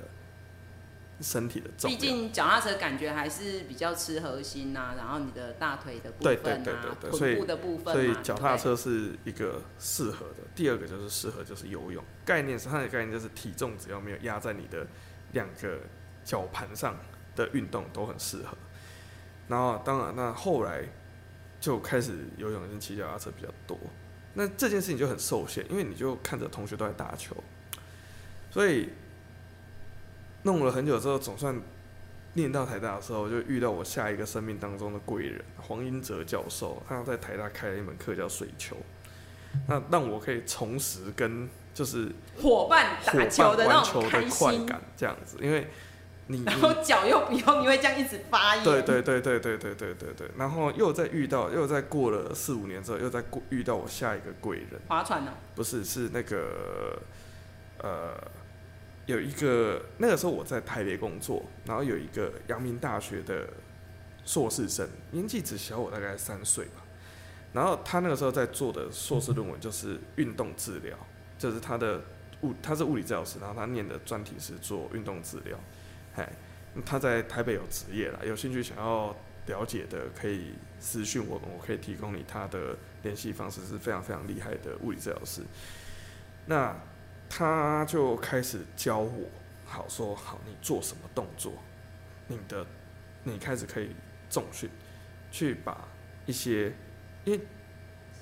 [1.21, 10.37] 身体的重量，毕竟脚踏车感觉还是比较吃核心呐、啊，然后你的大腿的部分啊，对对对对对，臀部的部分，所以脚踏车是一个适合的。
[10.55, 14.85] 第二个就是适合就是游泳，概念是它的概念就是体重只要没有压在你的
[15.33, 15.79] 两个
[16.23, 16.97] 脚盘上
[17.35, 18.57] 的运动都很适合。
[19.47, 20.83] 然后当然那后来
[21.59, 23.77] 就开始游泳跟骑脚踏车比较多，
[24.33, 27.35] 那这件事情就很受限，因为你就看着同学都在打球，
[28.49, 28.89] 所以。
[30.43, 31.55] 弄了很久之后，总算
[32.33, 36.81] 念到台大的时候，就遇到我下一个生命当中的贵人黄英哲教授。
[36.87, 38.77] 他在台大开了一门课叫水球，
[39.67, 42.09] 那让我可以重拾跟就是
[42.41, 45.37] 伙伴打球的那种快感，这样子。
[45.41, 45.67] 因为
[46.27, 48.63] 你然后脚又不用，你会这样一直发炎。
[48.63, 50.31] 对对对对对对对对对。
[50.37, 54.79] 然后又再遇到，又再过了四五年之后，又再过遇到我下一个贵人。
[54.87, 55.33] 划船呢？
[55.53, 56.97] 不是，是那个
[57.79, 58.13] 呃。
[59.07, 63.47] 有一个那个时候我在台北工作，然后有一个阳明大学的
[64.23, 66.83] 硕士生，年纪只小我大概三岁吧。
[67.51, 70.95] 然后他那个时候在做的硕士论文就是运动治疗，
[71.37, 72.01] 就是他的
[72.41, 75.59] 物他是物理治疗师，然后他念的专题是做运动治疗。
[76.15, 76.31] 哎，
[76.85, 79.15] 他在台北有职业啦，有兴趣想要
[79.47, 85.41] 了解的可以私讯我，我可以提供你他的联系方式，是非常非常厉害的物理治疗师。
[86.45, 86.73] 那。
[87.33, 89.25] 他就开始教我，
[89.65, 91.53] 好说好，你做什么动作，
[92.27, 92.67] 你的，
[93.23, 93.95] 你开始可以
[94.29, 94.69] 重训，
[95.31, 95.87] 去把
[96.25, 96.73] 一些，
[97.23, 97.39] 因为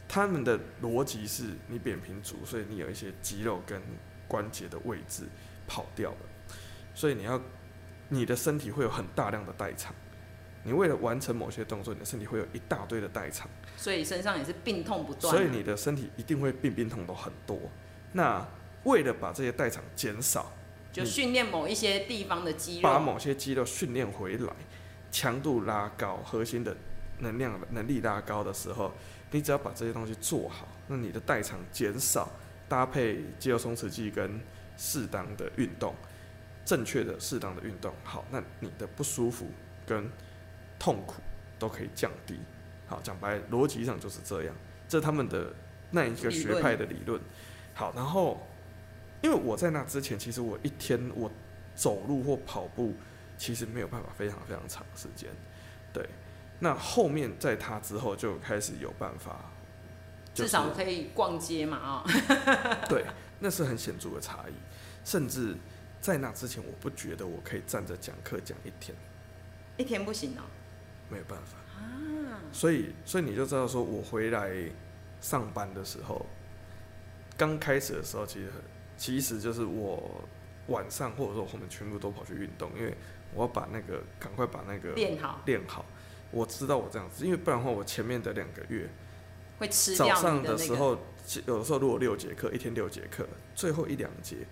[0.08, 3.82] 他们的逻辑是你扁平足，所以你有一些肌肉跟
[4.28, 5.24] 关节的位置
[5.68, 6.18] 跑掉了，
[6.94, 7.42] 所以你要，
[8.10, 9.92] 你的身体会有很大量的代偿，
[10.64, 17.60] 你为了完成某些动作，你的身体会有一大堆的代偿，所以身上也是病痛不断，所以你的身体一定会病病痛都很多，
[18.14, 18.48] 那。
[18.84, 20.52] 为了把这些代偿减少，
[20.92, 24.54] 就训练某一些地方的肌肉，把某些肌肉训练回来，
[25.12, 26.76] 强度拉高，核心的
[27.20, 28.92] 能量能力拉高的时候，
[29.32, 32.32] 你只要把这些东西做好，那你的代偿减少，
[32.68, 34.40] 搭配肌肉松弛剂跟
[34.78, 35.94] 适当的运动，
[36.64, 39.46] 正确的适当的运动，好，那你的不舒服
[39.86, 40.10] 跟
[40.80, 41.22] 痛苦
[41.60, 42.40] 都可以降低。
[42.88, 44.56] 好，讲白逻辑上就是这样，
[44.88, 45.54] 这是他们的
[45.92, 47.20] 那一个学派的理论。
[47.74, 48.42] 好，然后。
[49.22, 51.30] 因为我在那之前，其实我一天我
[51.76, 52.94] 走路或跑步，
[53.38, 55.30] 其实没有办法非常非常长时间。
[55.92, 56.08] 对，
[56.60, 59.52] 那后面在他之后就开始有办法，
[60.34, 62.10] 至少可以逛街嘛啊、哦。
[62.88, 63.04] 对，
[63.40, 64.54] 那是很显著的差异。
[65.04, 65.56] 甚至
[66.00, 68.96] 在那之前，我不觉得我可以站着讲课讲一天，
[69.76, 70.44] 一天不行哦，
[71.10, 72.40] 没有办法啊。
[72.54, 74.50] 所以，所以你就知道说，我回来
[75.20, 76.26] 上班的时候，
[77.38, 78.62] 刚开始的时候其实很。
[79.00, 80.22] 其实就是我
[80.68, 82.94] 晚上或者说我后面全部都跑去运动，因为
[83.34, 85.42] 我要把那个赶快把那个练好。
[85.46, 85.86] 练好，
[86.32, 88.90] 我知道我这样子，因为不然的话，我前面的两个月
[89.58, 90.98] 会吃早上的时候，
[91.48, 94.46] 有的时候如果六节课，一天六节课，最后一两节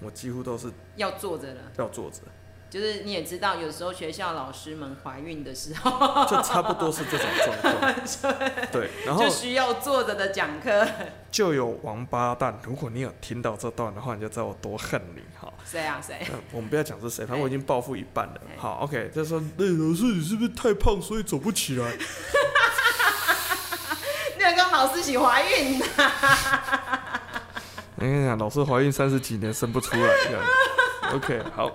[0.00, 2.22] 我几乎都是要坐着了，要坐着。
[2.72, 5.90] 就是你也知道，有时候学校老师们怀孕的时候，
[6.24, 7.94] 就差不多是这种状况。
[8.72, 10.88] 对，然后就需要坐着的讲课。
[11.30, 15.20] 就有王八蛋，如果你有听到这段的话，你就知道我多恨你。
[15.38, 16.26] 哈，谁啊谁？
[16.50, 18.40] 我们不要讲是谁，反正我已经报复一半了。
[18.56, 21.92] 好，OK，就说，那老师你是不是太胖，所以走不起来？
[24.34, 25.84] 你刚刚老师喜怀孕呐。
[27.96, 30.42] 我跟你讲，老师怀孕三十几年生不出来这样。
[31.12, 31.70] OK，好。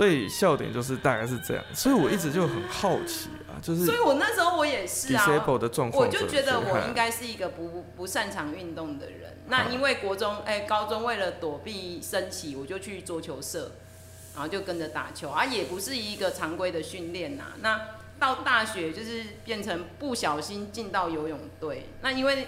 [0.00, 3.84] 所以笑点就是大概是这样，所以我一直就很好奇啊，就是。
[3.84, 5.26] 所以我那时候我也是啊。
[5.26, 9.36] Disable 的状况，我就觉得我应该是一个不不擅长运动的人。
[9.48, 13.72] 那因为国中哎、欸、高中为了躲避升旗，我就去桌球社，
[14.32, 17.48] 然后就跟着打球啊，也不是一个常规的训练呐。
[17.60, 17.78] 那
[18.18, 21.90] 到大学就是变成不小心进到游泳队。
[22.00, 22.46] 那因为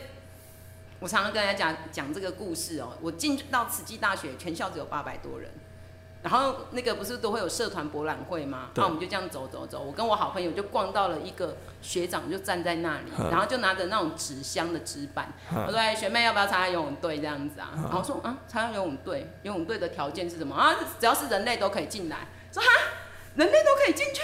[1.00, 5.50] 我常常跟大家讲讲这个故事哦、喔，我进到慈济大学，全校只有八百多人。
[6.22, 8.68] 然后那个不是都会有社团博览会吗？
[8.74, 20.76] 那我们就这样走走走，我跟我好朋友就逛到了一个学长就站在那里，然后就拿着那种纸箱的纸板，我说：“哎，学妹要不要参加游泳队这样子啊？”然后说：“啊，参加游泳队，游泳队的条件是什么啊？
[21.00, 22.68] 只要是人类都可以进来。”说：“哈，
[23.34, 24.20] 人类都可以进去？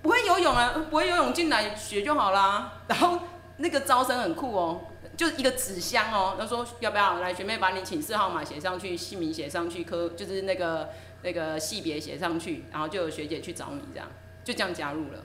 [0.00, 0.72] 不会游泳啊？
[0.88, 3.18] 不会游泳进来学就好啦。”然后
[3.58, 4.80] 那个招生很酷哦。
[5.16, 10.90] 就一个纸箱哦，他说要不要来，学妹把你寝室号码写上去，姓名写上去，科就是那个
[11.22, 14.08] 那个系别写上去，然后就有学姐去找你，这样
[14.42, 15.24] 就这样加入了。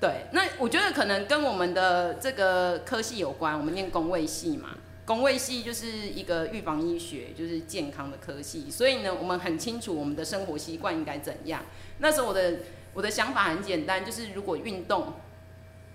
[0.00, 11.62] 对，那我觉得可能跟我们的这个科系有关，我们念公卫系嘛，公卫系就是一个预防医学，就是健康的科系，所以呢，我们很清楚我们的生活习惯应该怎样。
[11.98, 12.56] 那时候我的
[12.92, 15.14] 我的想法很简单，就是如果运动，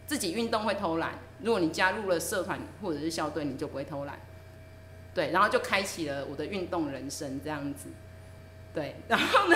[0.08, 1.19] 自己运动会偷懒。
[1.41, 4.19] 如果你加入了社团或者是校队，你就不会偷懒，
[5.13, 7.89] 对，然后就开启了我的运动人生这样子，
[8.73, 9.56] 对， 然后呢，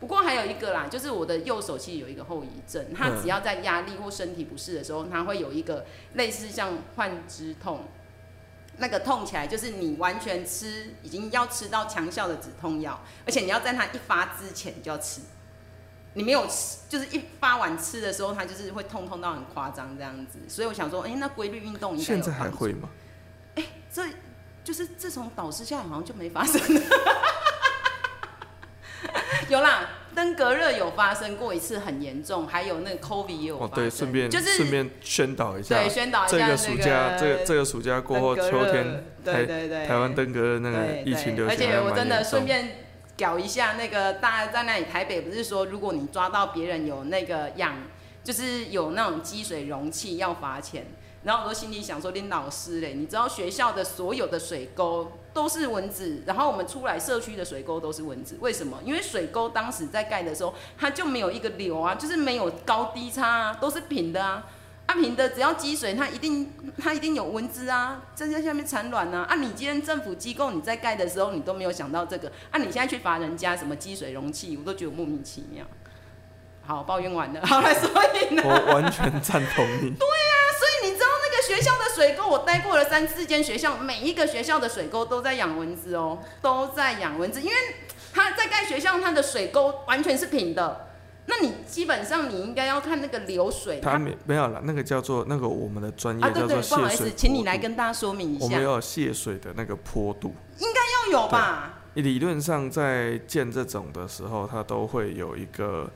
[0.00, 7.84] 不过还有一个啦，就是我的右手其实有一个后遗症，它只要在压力或身体不适的时候，它会有一个类似像幻肢痛，
[8.78, 15.20] 那个痛起来就是你完全吃已经要吃到强效的止痛药，而且你要在它一发之前就要吃。
[16.14, 22.04] 你没有吃，就是一发完吃的时候，它就是会痛痛到很夸张这样子，所以我想说，哎、欸，那规律运动应该。
[22.04, 22.88] 现在还会吗？
[23.54, 24.02] 哎、欸，这
[24.64, 26.80] 就是自从导师下来，好像就没发生了。
[29.48, 33.72] 有啦，登革热有发生过一次，很严重，还有那个 COVID 也有发生。
[33.72, 42.89] 哦，对，顺便就是顺便宣导一下，对，宣导一下这个暑假，这个这个暑假过后，秋天，对对对，台湾登革热那个疫情流行，而且我真的顺便。
[43.20, 47.76] 搞一下那个，大家在那里台北不是说，如果你抓到别人有那个养，
[48.24, 50.86] 就是有那种积水容器要罚钱。
[51.22, 58.78] 然后我都心里想说，林老师嘞，你知道学校的所有的水沟都是蚊子，然后我们出来社区的水沟都是蚊子，为什么？
[58.82, 64.46] 因为水沟当时在盖的时候，它就没有一个流啊，就是没有高低差啊，都是平的啊。
[64.94, 69.26] 平的，只要积水，它一定它一定有蚊子啊，在在下面产卵啊。
[69.28, 75.64] 啊，你今天政府机构你在盖的时候，你都没有想到这个，啊，你现在去罚人家什么积水容器，我都觉得莫名其妙。
[76.66, 79.90] 好，抱怨完了， 好了，所以呢，我完全赞同你。
[79.98, 87.56] 对啊，所以你知道那个学校的水沟，我待过了三四间学校，每一个学校的水沟都在养蚊子哦，都在养蚊子，因为
[88.12, 90.89] 他在盖学校，它的水沟完全是平的。
[91.30, 96.76] 那你基本上你应该要看那个流水，它没没有了，那个叫做那个我们的专业叫做泄水。
[96.76, 98.44] 啊，不好意思，请你来跟大家说明一下。
[98.44, 101.78] 我们要泄水的那个坡度，应该要有吧？
[101.94, 105.88] 理论上在建这种的时候，它都会有一个。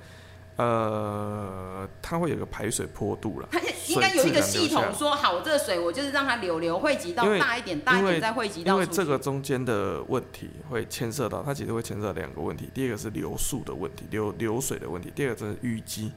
[0.57, 8.75] 呃，它会有个排水坡度了，它应该有一个系统说好，这个水我就是让它流流汇集到大一点，大一点再汇集到。
[8.75, 16.13] 因为这个中间的问题会牵涉到，它其实会牵涉到两个问题，第一个是流速的问题，流流水的问题，第二个就是淤积。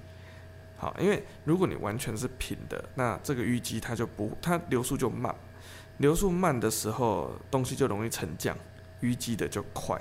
[0.78, 5.34] 好，因为如果你完全是平的，那这个淤积它就不，它流速就慢，
[5.98, 8.56] 流速慢的时候东西就容易沉降，
[9.02, 10.00] 淤积的就快，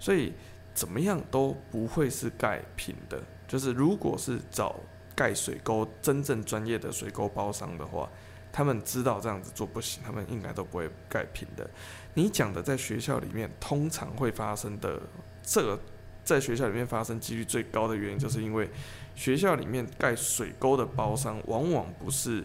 [0.00, 0.32] 所以
[0.72, 3.22] 怎么样都不会是盖平的。
[3.46, 4.76] 就是如果是找
[5.14, 8.08] 盖水沟真正专业的水沟包商的话，
[8.52, 11.68] 他们知道这样子做不行，他们应该都不会盖平的。
[12.14, 15.00] 你讲的在学校里面通常会发生的，
[15.42, 15.78] 这个
[16.24, 18.68] 在学校里面发生几率最高的原因，就是因为
[19.14, 22.44] 学校里面盖水沟的包商往往不是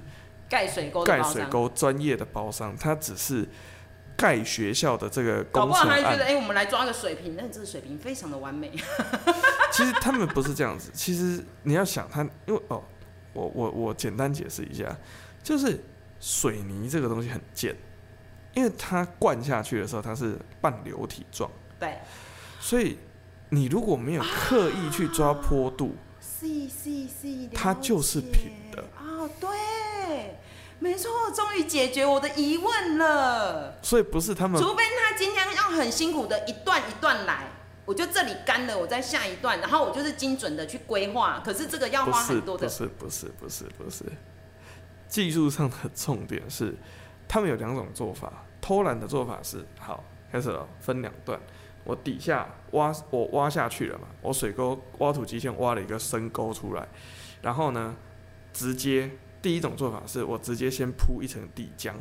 [0.49, 3.47] 盖水沟盖水沟专业的包商，他只是。
[4.22, 8.72] 盖学校的这个工程，搞不好他觉得，哎、欸，我们来抓个水平，那这个水平非常的完美。
[9.74, 12.84] 其实他们不是这样子，其实你要想他，因为哦，
[13.34, 14.95] 我我我简单解释一下，
[15.41, 15.84] 就是
[16.19, 17.76] 水泥这个东西很贱，
[18.53, 21.49] 因为它灌下去的时候，它是半流体状，
[21.80, 21.97] 对，
[22.59, 22.99] 所以
[23.49, 29.49] 你如果没有刻意去抓坡度，是是是，它就是平的啊、哦，对。
[30.82, 33.78] 没错，终于解决我的疑问了。
[33.84, 37.52] 所以不是他们，除非他今天要很辛苦的一段一段来，
[37.86, 41.40] 我就这里干了，我再下一段，然后我就是精准的去规划。
[41.46, 42.66] 可是这个要花很多的。
[42.66, 44.06] 不是不是不是不是不是，
[45.08, 46.76] 技术上的重点是，
[47.28, 48.34] 他们有两种做法。
[48.60, 51.40] 偷懒的做法是，好，开始了，分两段。
[51.84, 56.88] 我底下挖，我挖下去了嘛，我水沟挖土机先挖了一个深沟出来，
[57.42, 57.96] 然后呢，
[58.52, 59.10] 直接
[59.42, 61.94] 第一种做法是我直接先铺一层底浆，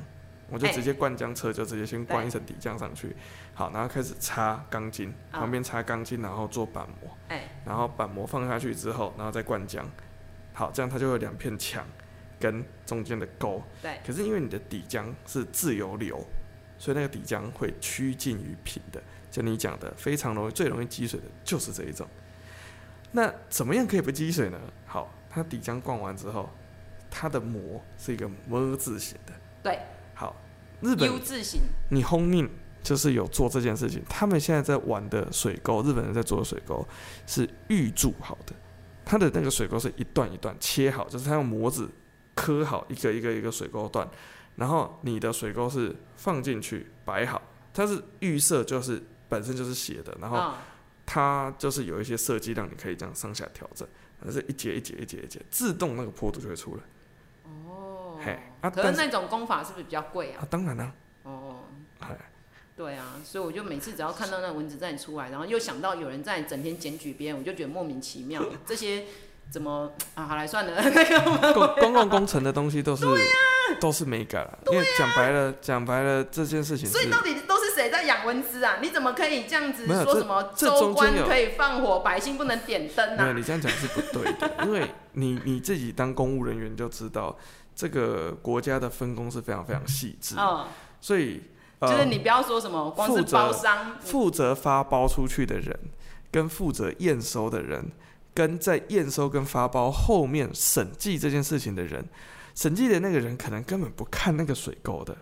[0.49, 3.16] 我就直接灌浆车就直接先灌一层底浆上去，
[3.55, 7.11] 好，然后开始擦钢筋，旁边擦钢筋，然后做板模，
[7.64, 9.82] 然后板模放下去之后，然后再灌浆，
[10.53, 11.86] 好，这样它就有两片墙
[12.38, 16.24] 跟中间的沟，对，可是因为你的底浆是自由流，
[16.78, 19.03] 所以那个底浆会趋近于平的。
[19.30, 22.05] 就你讲的，非常容易，最容易积水的就是这一种。
[23.12, 24.59] 那怎么样可以不积水呢？
[24.86, 26.51] 好，它底浆灌完之后，
[27.11, 29.32] 它的模是一个么字形的。
[29.62, 29.78] 对。
[30.14, 30.36] 好，
[30.80, 31.62] 日本 U 字形。
[31.90, 32.48] 你 Honnin
[32.82, 34.02] 就是有做这件事情。
[34.08, 36.86] 他们现在在玩的水沟，日本人在做的水沟
[37.26, 38.54] 是预铸好的。
[39.04, 41.90] 它的那个水沟是一段一段切好，就是它用模子
[42.34, 44.08] 刻好一个一个一个水沟段，
[44.56, 47.42] 然后你的水沟是放进去摆好，
[47.74, 49.02] 它是预设就是。
[49.30, 50.54] 本身就是斜的，然后
[51.06, 53.86] 它就是有一些设计让你可以这样上下调整，
[54.26, 56.82] 而是一节一节一节一节，自动那个坡度就会出来。
[58.20, 60.42] 哦，嘿，啊，可是那种功法是不是比较贵啊？
[60.42, 60.92] 啊，当然啦。
[61.24, 61.60] 哦，
[62.76, 68.42] 对啊，所以我就每次只要看到那个蚊子在出来，然后又想到有人在整天检举别人，我就觉得莫名其妙。
[68.66, 69.04] 这些
[69.50, 70.24] 怎么啊？
[70.26, 73.04] 好来算了， 那个公公共工程的东西都是
[73.80, 77.70] 都是美感了，因为讲白了讲白了这件事情，所以到底都是。
[77.80, 78.78] 谁在养蚊子啊？
[78.82, 83.22] 你怎么可以这样子说什么州官可以放火，百姓不能点灯啊？
[83.22, 87.34] 没有，你这样讲是不对的，因为你你自己当公务人员就知道，
[87.81, 90.35] 这个国家的分工是非常非常细致。
[90.39, 90.66] 嗯，
[91.01, 91.43] 所以、
[91.78, 95.74] 呃、就是你不要说什么，光是包商负责发包出去的人，
[96.31, 97.91] 跟负责验收的人，
[98.35, 102.07] 跟在验收跟发包后面审计这件事情的人，
[102.55, 105.16] 审计的那个人可能根本不看那个水沟的。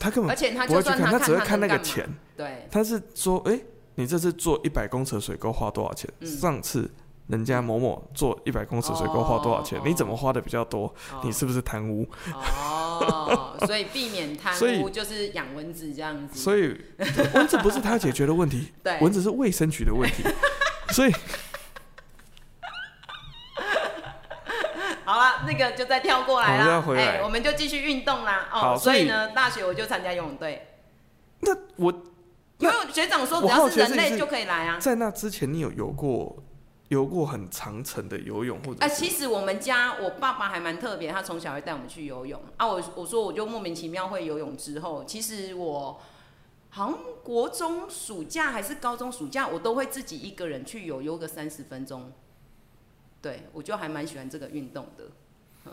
[0.00, 2.08] 他根本不会去看，他只会看那个钱。
[2.36, 6.10] 对，他是说，哎、欸，你这次做一百公尺水沟花多少钱？
[6.18, 6.90] 嗯、上次
[7.30, 9.78] 人家某某做一百公尺水沟花多少钱？
[9.78, 10.86] 哦、你怎么花的比较多？
[11.12, 12.06] 哦、你是不是贪污？
[12.34, 16.38] 哦，所以避免贪污就是养蚊子这样子。
[16.38, 16.78] 所以
[17.34, 20.24] 蚊子不是他解决的问题， 对，蚊子是卫生局的问题。
[20.92, 21.12] 所以。
[25.04, 26.84] 好了，那个就再跳过来了。
[26.90, 28.48] 哎、欸，我们就继续运动啦。
[28.52, 30.68] 哦，所以，所以呢，大学我就参加游泳队。
[31.40, 31.92] 那我
[32.58, 34.78] 因为学长说，只要是人类就可以来啊。
[34.78, 36.36] 在那之前，你有游过
[36.90, 38.80] 游过很长程的游泳，或者？
[38.80, 42.66] 哎、其实我们家我爸爸还蛮特别，他从小会带我们去游泳啊。
[42.66, 46.00] 我我说我就莫名其妙会游泳之后，其实我
[46.70, 52.12] 好像国中暑假还是高中暑假，我都会自己一个人去游，游个三十分钟。
[53.22, 55.04] 对，我就还蛮喜欢这个运动的，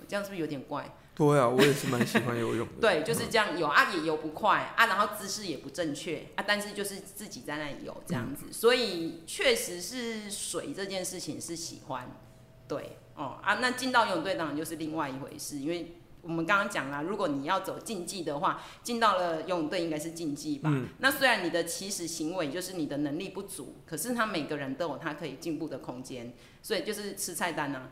[0.08, 0.96] 这样是不是有点怪？
[1.18, 2.74] 对啊，我也是蛮喜欢游泳的。
[2.80, 12.12] 对，就是这样游啊，也游不快啊，然后姿势也不正确啊，但是就是自己在那里游这样子，嗯、所以确实是水这件事情是喜欢。
[12.68, 15.94] 对，哦啊，那进到游泳队当然就是另外一回事，因为。
[16.24, 20.70] 我们刚刚讲了，如果你要走竞技的话，进到了游泳队应该是竞技吧？
[20.74, 27.92] 嗯、那虽然你的起始行为就是你的能力不足，可是他每个人都有他可以进步的空间，所以就是吃菜单啊。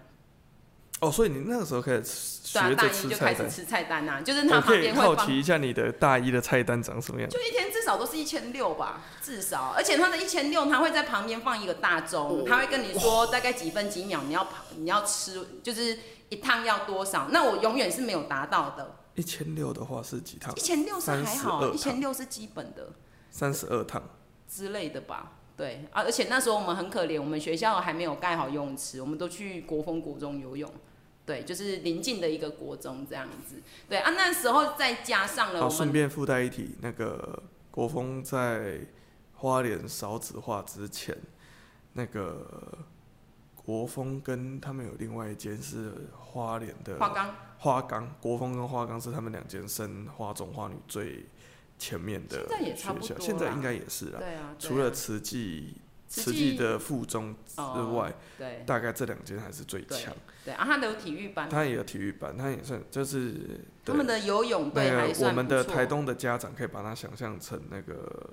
[1.02, 2.76] 哦，所以你那个时候开始学着吃菜单。
[2.76, 7.30] 对啊，大一就开始吃菜单啊，就是他旁边会好奇一下你的大一的菜单长什么样？
[7.30, 15.98] 就一天至少都是一千六吧，至少，而且他的一千六他会在旁边放一个大钟，他会跟你说大概几分几秒你要跑，你要吃，就是。
[16.28, 17.28] 一趟要多少？
[17.30, 18.96] 那我永远是没有达到的。
[19.14, 20.52] 一千六的话是几趟？
[20.56, 22.94] 一千六是还好，一千六是基本的。
[23.30, 24.02] 三十二趟
[24.50, 25.34] 之类的吧？
[25.58, 30.70] 对啊，而且那时候我们很可怜，我们学校还没有盖好游泳池，我们都去国风国中游泳。
[31.26, 33.62] 对，就是临近的一个国中这样子。
[33.90, 35.62] 对啊，那时候再加上了。
[35.62, 37.42] 好，顺便附带一提，那个
[37.72, 38.80] 国风在
[39.34, 41.18] 花莲少子化之前，
[41.94, 42.78] 那个。
[43.66, 51.26] 国风跟他们有另外一间是花莲的花岗，花岗国风跟花岗是他们两间生花种花女最
[51.78, 54.20] 前面的学校，现在应该也是啊。
[54.20, 57.62] 对啊，除了慈济慈济的附中之
[57.96, 60.14] 外，对，大概这两间还是最强。
[60.44, 65.28] 对啊，他有体育班，他也有体育班，他也算就是他们的游泳队还算不错。
[65.28, 68.30] 我们的台东的家长可以把它想象成那个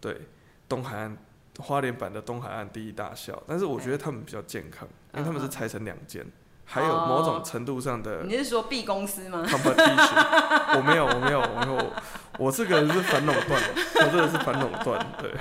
[0.00, 0.22] 对
[0.68, 1.16] 东海岸。
[1.58, 6.22] 花莲版的东海岸第一大校，但是我觉得他们比较健康，因为他们是拆成两间，
[6.66, 8.24] 还有某种程度上的。
[8.24, 9.46] 你是说 B 公司吗？
[9.48, 11.92] 我没有，我没有，我没有，
[12.38, 13.62] 我这个人是反垄断，
[13.94, 15.32] 我这个是反垄断，对。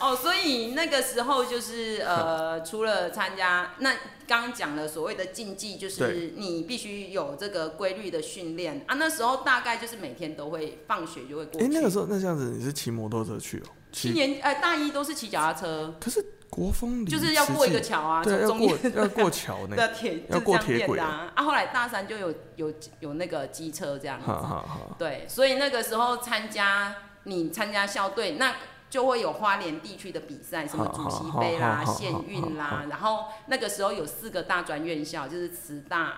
[0.00, 3.90] 哦，所以那个时候就是呃，除了参加那
[4.28, 8.94] 刚刚讲了所谓的竞技，就是你必须有这个规律的训练啊。
[8.94, 11.66] 那时候大概就是每天都会放学就会过去。
[11.66, 13.66] 哎、欸，那个时候那这样子你是骑摩托车去哦？
[13.90, 15.92] 七年呃大一都是骑脚踏车。
[16.00, 16.24] 可是
[16.58, 21.30] 国风就是要过一个桥啊，对，要过要过桥 那个铁要过铁轨啊。
[21.34, 24.26] 啊，后来大三就有有有那个机车这样子。
[24.26, 24.96] 好好好。
[24.98, 26.94] 对，所以那个时候参加
[27.24, 28.54] 你参加校队那。
[28.90, 36.14] 就会有花莲地区的比赛，什么主席杯啦、县运啦，然后那个时候有四个大专院校，就是慈大，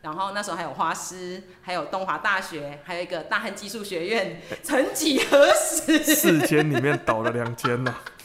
[0.00, 4.40] 然后那时候还有花师，还有东华大学，还有一个大汉技术学院。
[4.62, 7.94] 曾几何时，四间里面倒了两间呢。
[7.96, 8.23] 那时候还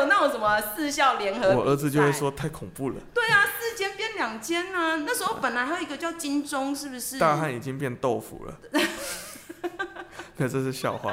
[0.00, 2.96] 有那种什么四校联合，我儿子就会说太恐怖了。
[3.14, 4.96] 对啊，四间变两间啊！
[5.06, 7.18] 那时候本来还有一个叫金钟，是不是？
[7.18, 8.56] 大汉已经变豆腐了。
[10.36, 11.12] 那这是笑话。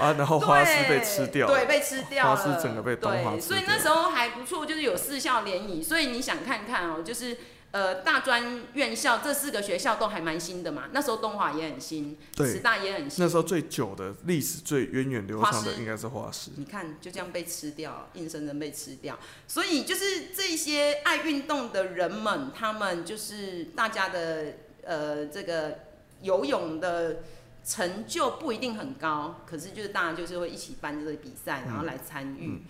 [0.00, 3.40] 啊，然后花师被吃掉了，对，被吃掉了，花师整个被东华吃掉。
[3.40, 5.82] 所以那时候还不错，就是有四校联谊。
[5.82, 7.36] 所以你想看看哦，就是
[7.72, 10.88] 呃大专院校这四个学校都还蛮新的嘛。
[10.92, 13.24] 那时候东华也很新，师大也很新。
[13.24, 16.50] 那时候最久的历史最源远流长的应该是华师。
[16.56, 19.18] 你看就这样被吃掉，硬生生被吃掉。
[19.46, 24.54] 所以就是这些爱运动的人们，他们就是大家的
[24.84, 25.78] 呃这个
[26.22, 27.22] 游泳的。
[27.62, 32.46] 成就不一定很高，可是就是大家就是会一起办这个比赛，然后来参与。
[32.46, 32.60] 嗯嗯、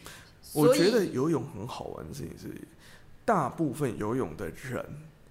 [0.53, 2.48] 我觉得游泳很好玩的事情是，
[3.31, 4.85] 大部分游泳的人，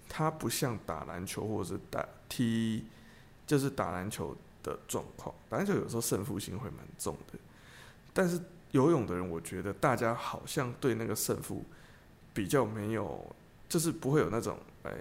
[0.08, 2.86] 他不像打篮球或者是打踢，
[3.46, 4.34] 就是打篮球
[4.64, 5.36] 的状况。
[5.50, 7.38] 打篮球有时候胜负心会蛮重的，
[8.14, 8.40] 但是
[8.72, 11.66] 游泳的人，我觉得大家好像对那个胜负
[12.34, 13.36] 比较没有，
[13.68, 14.98] 就是不会有那种哎呀。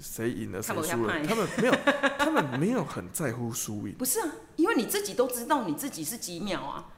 [0.00, 1.22] 谁赢了谁输了？
[1.26, 1.74] 他们没有，
[2.18, 3.94] 他们没有很在乎输赢。
[3.98, 6.88] 不是啊，因为你自己都知道你自己是几秒啊。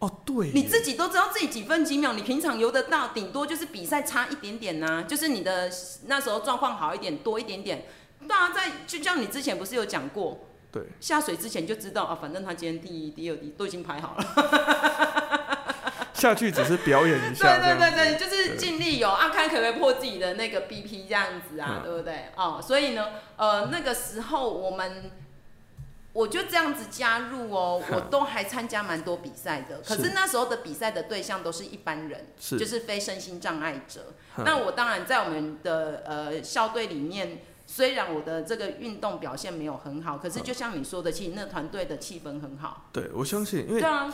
[0.00, 5.68] 哦，对，你自己都知道自己几分几秒，你平常游得到，顶多就是比赛差一点点呐、啊，就是你的
[6.06, 7.86] 那时候状况好一点，多一点点。
[8.28, 15.58] 大家在就像你之前不是有讲过，对，下水之前就知道啊，反正他今天第一、第二、第都已经排好了。
[16.14, 22.26] 下去只是表演一下， 对对对对，就是尽力游啊，看可不可以破自己的那个 BP 这样子啊，嗯、对不对？
[22.36, 25.10] 哦，所以呢，呃，那个时候我们
[26.12, 29.80] 我就这样子加入哦，我都还参加蛮多比赛的。
[29.80, 34.14] 可是那时候的比赛的对象都是一般人，是就是非身心障碍者。
[34.38, 37.40] 那我当然在我们的呃校队里面。
[37.70, 42.88] 虽然我的这个运动表现没有很好，可是就像你说的，其实那团队的气氛很好。
[42.90, 44.10] 对，我相信，因为对啊，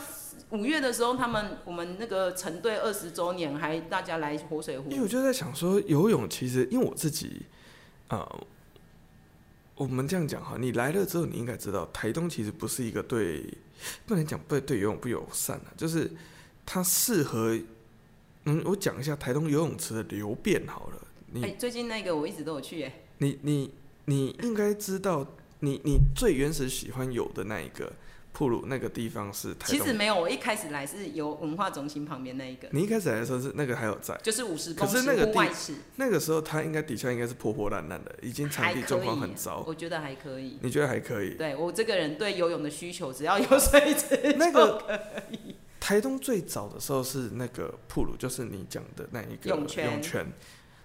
[0.49, 4.91] 五月的时候他们我们那个成队二十周年，还大家来活水湖。
[4.91, 7.43] 因为我就在想说，游泳其实，因为我自己，
[8.09, 8.29] 呃，
[9.75, 13.43] 我们这样讲哈，你来了之后，你应该知道，台东其实不是一个对，
[14.05, 16.09] 不能讲对对游泳不友善啊，就是
[16.65, 17.57] 它适合，
[18.45, 21.01] 嗯，我讲一下台东游泳池的流变好了。
[21.31, 23.03] 你、欸、最近那个我一直都有去耶。
[23.17, 23.73] 你你
[24.05, 25.27] 你应该知道，
[25.59, 27.91] 你你最原始喜欢有的那一个
[28.35, 29.55] 铺路那个地方是。
[29.63, 32.67] 其实没有，我一开始来是游文化中心旁边那一个。
[32.71, 35.75] 你一开始来的时候是那个还有在，就是五十公尺户外池。
[35.95, 39.63] 那个时候它应该底下应该是破破烂烂的，已经场地状况很糟。
[39.65, 40.59] 我觉得还可以。
[40.61, 41.35] 你觉得还可以？
[41.35, 44.99] 对我这个人对游泳的需求，只要有水池那个
[45.79, 49.85] 台东最早的时候是那个普鲁，就是你讲的那一个涌泉。
[49.85, 50.27] 涌泉。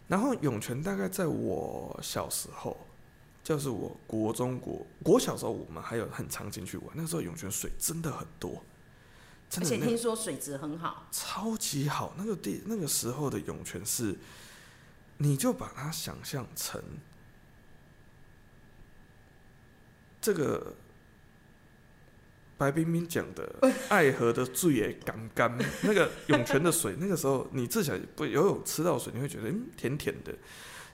[0.07, 2.76] 然后涌泉大概在我小时候，
[3.43, 6.88] 就是我国中国国小时候，我们还有很常进去玩。
[6.95, 8.62] 那个时候涌泉水真的很多，
[9.49, 12.14] 真的，而且听说水质很好，超级好。
[12.16, 14.16] 那个地那个时候的涌泉是，
[15.18, 16.82] 你就把它想象成
[20.20, 20.74] 这个。
[22.61, 23.51] 白冰冰讲的
[23.88, 30.30] 爱河的最也干干， 那个涌泉的水，那个时候你至少不游泳吃到水，你会觉得嗯甜甜的，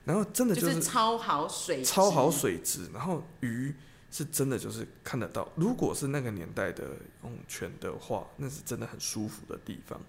[0.07, 3.75] 然后真的就是，就是超好水，超好水质，然后鱼
[4.11, 5.47] 是真的就是看得到。
[5.57, 6.85] 如果是那个年代的
[7.25, 10.01] 涌泉的话，那是真的很舒服的地方。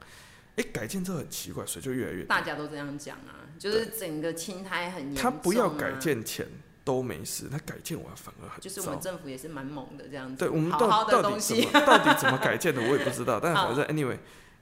[0.55, 2.39] 哎、欸，改建之后很奇怪，水就越来越大。
[2.39, 5.23] 大家都这样讲啊，就是整个青苔很严重、啊。
[5.23, 6.47] 他不要改建前。
[6.87, 8.61] 都没事，他改建完反而很。
[8.61, 10.37] 就是我们政府也是蛮猛的这样子。
[10.37, 13.41] 对，我们到底怎么到底怎么改建的，我也不知道。
[13.41, 14.17] 但 反正 anyway，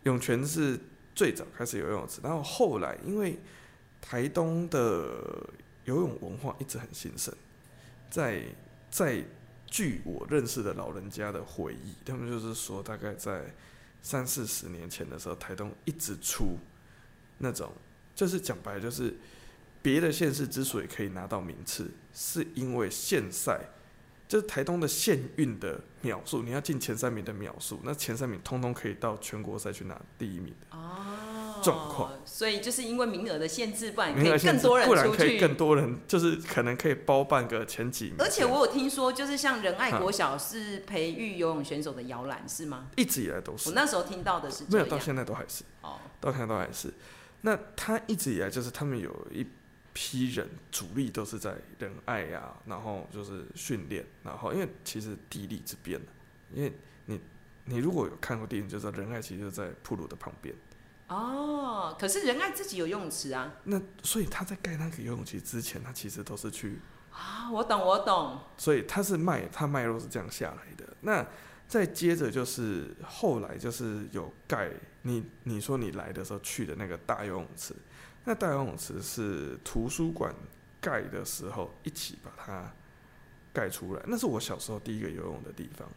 [0.05, 0.75] 涌泉是
[1.13, 3.39] 最早开始游泳池，然后后来因为
[4.07, 5.49] 台东的
[5.85, 7.33] 游泳文化一直很兴盛，
[8.09, 8.43] 在
[8.91, 9.23] 在
[9.65, 13.53] 据我认识的老人家的回忆，他们就是说大概在
[14.01, 16.57] 三四十年前的时候，台东一直出
[17.39, 17.71] 那种，
[18.13, 19.15] 就是讲白就是。
[19.81, 23.61] 别的县市之所以可以拿到名次，是因为县赛，
[24.27, 32.11] 就是台东的县运的秒数，你要进前三名的秒数，那前三名通通可以到全国赛去拿第一名哦，状况。
[32.25, 38.15] 所以就是因为名额的限制，不然可以更多人出去，不然可以更多人，就是可能可以包办个前几名。
[38.19, 42.87] 而且我有听说，就是像仁爱国小是培育游泳选手的摇篮，是吗？
[42.95, 43.69] 一直以来都是。
[43.69, 46.93] 我那时候听到的是没有，到现在都还是哦，到现在都还是。
[47.41, 49.45] 那他一直以来就是他们有一。
[49.97, 55.97] 批人主力都是在仁爱呀、啊，然后就是训练，然后因为其实地利之变，
[56.53, 56.73] 因为
[57.05, 57.17] 你
[57.63, 60.53] 你如果有看过电影，就知道仁爱其实就在普鲁的旁边。
[61.07, 63.53] 哦，可是仁爱自己有游泳池啊。
[63.65, 66.79] 那所以他在盖那个游泳池之前，他其实都是去
[67.11, 68.39] 啊，我懂我懂。
[68.57, 70.85] 所以他是脉，他脉络是这样下来的。
[71.01, 71.25] 那
[71.67, 74.71] 再接着就是后来就是有盖
[75.03, 77.75] 你你说你来的时候去的那个大游泳池。
[78.23, 80.33] 那大游泳池是图书馆
[80.81, 82.73] 盖的时候一起把它
[83.53, 85.87] 盖出来，那是我小时候第一个游泳的地方。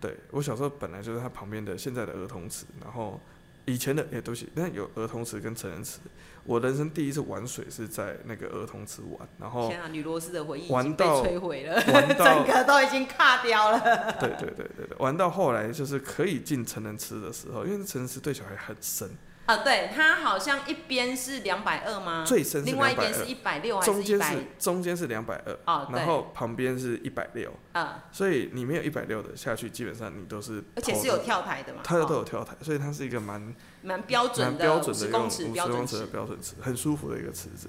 [0.00, 3.20] 对，我小时候本来就是它旁边的现在的儿童池，然后
[3.66, 5.98] 以前的也都是，那有儿童池跟成人池。
[6.46, 13.80] 我人生第一次玩水是在那个儿童池玩，然后天啊，女罗斯的回忆玩到摧毁了， 整个都已经卡掉了。
[14.20, 19.08] 对对对对对，玩到后来就是可以进成人池的时候，因为成人池对小孩很深。
[19.46, 22.24] 啊，对，它好像一边是两百二吗？
[22.26, 24.30] 最深是另外一边是一百六还是一百？
[24.30, 37.68] 中间是中间是两百二，哦，然后旁边是一百六，啊，所以你没有一百六的下去，基本上你都是，而且是有跳台的嘛，它都有跳台，所以它是一个蛮蛮标准的五十公尺标准的标准池，很舒服的一个池子。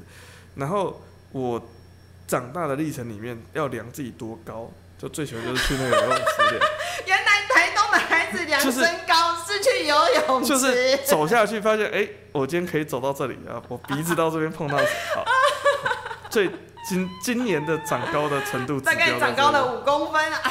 [0.56, 1.02] 然后
[1.34, 1.62] 我
[2.26, 6.62] 长大的历程里面，要量自己多高，就最喜欢就是去那个游泳池练。
[7.06, 7.25] 原来台东的孩
[8.36, 9.96] 子量身高是去游
[10.28, 14.78] 泳池，就是走下去发现，哎、欸，我今天可以走到这里啊，我鼻子到这边碰到
[16.30, 16.50] 最
[16.88, 20.42] 今今年的长高的程度，大概长高了五公分啊，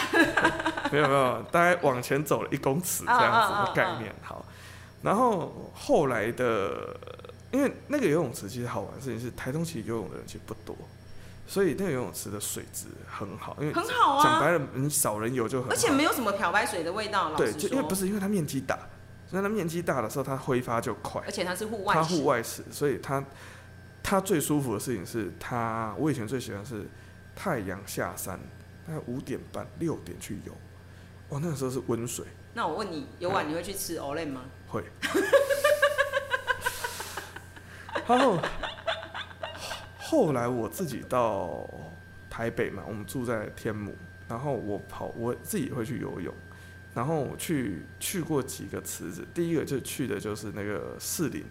[0.91, 4.45] 没有没有，大概往前走了一公尺这样子的概念，好，
[5.03, 6.97] 然后后来的，
[7.53, 10.76] 因为那个游泳池其实好玩的事情是，台东其实游泳的人其实不多。
[11.47, 14.24] 所以那个游泳池的水质很好，因为很好啊。
[14.24, 15.72] 讲白了，你少人游就很好。
[15.72, 17.34] 而且没有什么漂白水的味道。
[17.34, 18.78] 对，就因为不是因为它面积大，
[19.28, 21.20] 所以它面积大的时候它挥发就快。
[21.26, 23.22] 而且它是户外，它户外池，所以它
[24.03, 26.88] 它最舒服的事情是它，我以前最喜欢是
[27.36, 28.40] 太阳下山，
[28.86, 30.53] 大概五点半六点去游，
[31.28, 32.24] 哇，那个时候是温水。
[32.55, 34.40] 那我问你，游完你会去吃 Olay 吗？
[34.66, 34.82] 会。
[38.09, 38.38] 然后。
[40.15, 41.69] 后来我自己到
[42.31, 43.93] 台北嘛，我们住在天母，
[44.29, 46.33] 然后我跑，我自己会去游泳，
[46.95, 51.45] 然后我去去过几个池子，第一个就去的就是那个士林，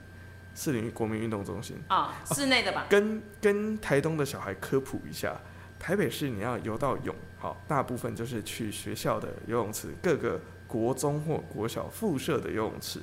[0.55, 2.85] 士林国民运动中心啊，室内的吧。
[2.89, 5.37] 跟跟台东的小孩科普一下，
[5.77, 13.01] 台北市你要游到泳，好，大部分就是去学校的游泳池，各个国中或国小附设的游泳池，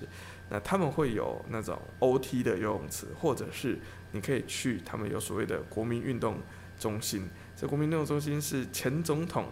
[0.51, 3.79] 那他们会有那种 OT 的游泳池，或者是。
[4.13, 6.39] 你可以去，他们有所谓的国民运动
[6.77, 7.29] 中心。
[7.55, 9.47] 这国民运动中心是前总统，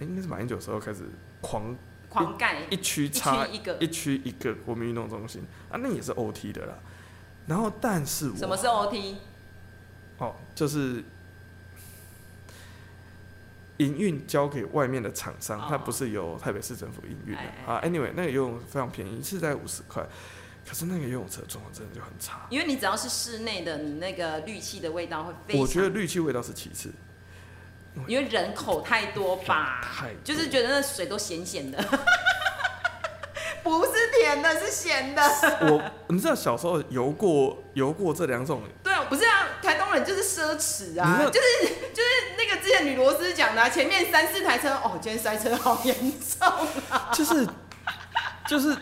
[0.00, 1.04] 欸、应该是马英九时候开始
[1.40, 1.76] 狂
[2.08, 6.74] 狂盖一区差一个一区一个国民运动中心啊，那也是 OT 的啦。
[7.46, 9.14] 然后，但是我什么是 OT？
[10.18, 11.04] 哦，就是
[13.78, 17.80] 营运交给外面的厂商，它不是由台北市政府营运的啊。
[17.82, 20.06] Anyway，那个游泳非常便宜，一次才五十块。
[20.64, 25.60] 可是那个游泳池的状况真的就很差，因为你只要是室内的，你那个氯气的味道会非常。
[25.60, 26.92] 我觉得氯气味道是其次，
[28.06, 31.78] 因为人口太多吧，太就是觉得那水都咸咸的，
[33.62, 35.22] 不是甜的，是咸的。
[35.62, 38.62] 我你知道小时候游过游过这两种？
[38.82, 46.48] 对啊，不是啊，台东人就是奢侈啊，就是就是那个之前女螺丝讲的、啊，前面三四台车，哦，今天塞车好严重
[46.90, 47.46] 啊，就是
[48.46, 48.76] 就是。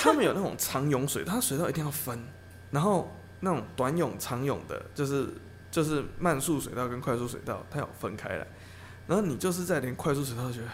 [0.00, 2.22] 他们有那种长泳水，它水道一定要分，
[2.70, 5.26] 然后那种短泳、长泳的，就是
[5.72, 8.46] 就是慢速水道跟快速水道，它要分开来。
[9.08, 10.66] 然后你就是在连快速水道都觉得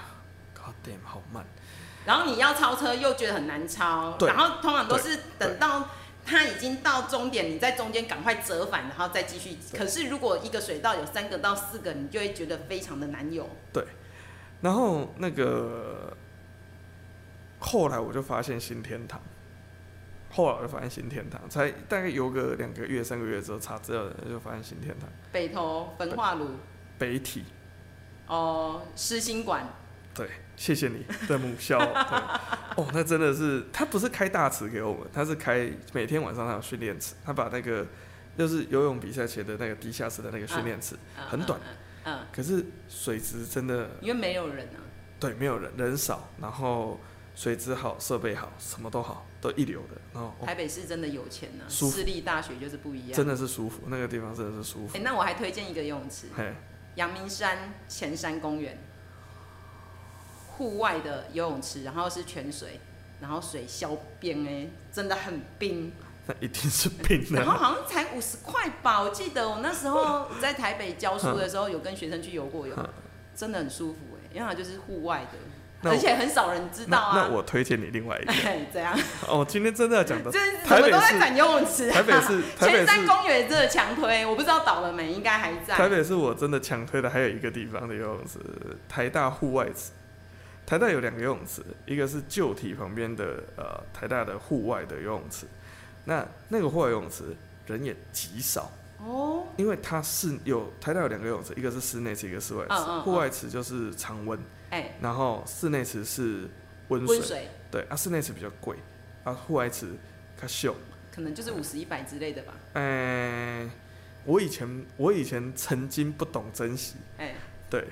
[0.55, 1.47] ，God damn，好慢。
[2.05, 5.88] 然后你要超车又觉得很难超，然后通常都是等到
[6.24, 9.57] 它已经到终点，你在中间赶快折返，然后再继续。
[9.76, 13.48] 可是如果一个水道有三个到四个，你就会觉得非常的难游。
[13.72, 13.84] 对，
[14.61, 16.16] 然后那个。
[17.61, 19.18] 后来我就发现新天堂，
[20.30, 25.09] 后来我就发现新天堂，才大概游个两个月、三个月之后查资料的人就发现新天堂。
[25.32, 26.50] 北投焚化炉。
[26.98, 27.42] 北体。
[28.26, 29.66] 哦，狮心馆。
[30.15, 31.79] 对，谢谢你的母校。
[31.79, 32.19] 对，
[32.77, 37.87] 哦，那真的是，他不是开大池给我们，他是开每天晚上他有训练池，他把那个
[38.39, 40.95] 就是游泳比赛前的那个地下室的那个训练池，
[41.29, 41.59] 很短，
[42.05, 44.79] 嗯，可是水质真的，因为没有人啊。
[45.19, 47.01] 对，没有人，人少，然后
[47.35, 50.01] 水质好，设备好，什么都好，都一流的。
[50.12, 54.95] 然后台北市真的有钱呢、啊，私立大学就是不一样，真的是舒服，那个地方真的是舒服。
[54.95, 56.27] 哎、欸，那我还推荐一个游泳池，
[56.97, 58.79] 阳明山前山公园，
[60.57, 62.80] 户外的游泳池，然后是泉水，
[63.20, 65.92] 然后水消冰哎，真的很冰。
[66.26, 67.40] 那一定是冰的。
[67.40, 72.76] 然后好像才五十块吧，我记得我那时候在台北教书的时候，有跟学生去游过泳，
[73.36, 74.30] 真的很舒服哎。
[74.32, 77.12] 因为它就是户外的，而且很少人知道啊。
[77.14, 78.32] 那，那我推荐你另外一个。
[78.72, 78.98] 怎样？
[79.28, 80.30] 哦，今天真的要讲的，
[80.64, 81.92] 台北都在游泳池、啊。
[81.92, 85.74] 台北是 前山公园真的强推，我不知道倒了没，应该还在。
[85.74, 88.38] 台北是我真的强推的，还有一个地方的游泳池，
[88.88, 89.90] 台大户外池。
[90.67, 95.47] 台大有两个游泳池，一个是旧体旁边的呃台大的户外的游泳池，
[96.05, 97.25] 那那个户外游泳池
[97.67, 98.71] 人也极少。
[98.99, 102.75] 哦，因为它是有台大有两个游泳池，一个是室内池，一个室外池。
[102.75, 104.39] 户、嗯嗯、外池就是常温，
[104.71, 106.49] 哎、欸，然后室内池是
[106.89, 107.49] 温水，水。
[107.71, 108.77] 对啊，室内池比较贵，
[109.25, 109.89] 啊，户外池
[110.41, 110.75] 较秀。
[111.12, 112.55] 可能就是五十一百之类的吧。
[112.73, 113.71] 哎、欸，
[114.25, 117.35] 我以前我以前曾经不懂珍惜，哎、欸，
[117.69, 117.85] 对，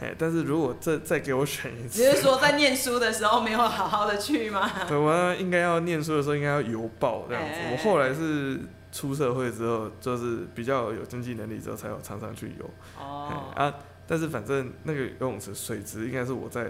[0.00, 4.70] 哎，但是如果再再给我选一次，你是说在念书的时候没有好好的去吗？
[4.88, 7.58] 对，我应该要念书的时候应该要游爆这样子。
[7.72, 8.60] 我后来是。
[8.92, 12.68] 出社会之后，就是比较有经济能力之后，才有常常去游。
[12.98, 13.56] 哦、oh.
[13.56, 13.72] 啊，
[14.04, 16.68] 但是反正那个游泳池水质应该是我在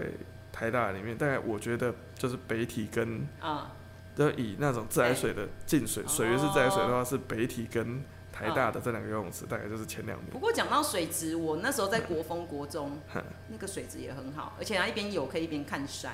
[0.51, 3.71] 台大里面，大概我觉得就是北体跟啊，
[4.15, 4.33] 都、uh.
[4.37, 8.03] 以那种自来水的进水、欸、水源是自来水的话，是北体跟
[8.41, 10.29] 台大的这两个游泳池，大概就是前两名。
[10.31, 16.13] 不过讲到水质，我那时候在国风国中，嗯、那个水质也很好，而且它一边游可以一边看山，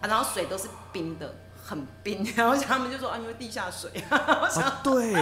[0.00, 1.34] 啊，然后水都是冰的。
[1.64, 3.88] 很冰， 然后他们就说啊，因为地下水。
[4.10, 5.14] 啊，对，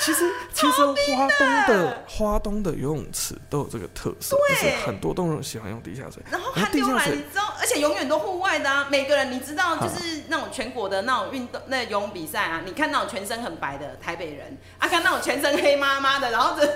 [0.00, 6.20] 其实 其实花东的花东的游泳池都有这个特色，就是很多都喜欢用地下水。
[6.32, 8.86] 然后寒流来，你知道，而且永远都户外的啊。
[8.90, 16.66] 每个人你知道，就是那种全国的那种运动，那、游泳比赛啊，你看那种全身很白的台北人啊，看那种全身黑麻麻的，然后这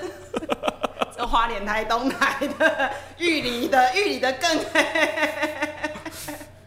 [1.17, 4.87] 这花莲台东来的，玉里的玉里的更黑。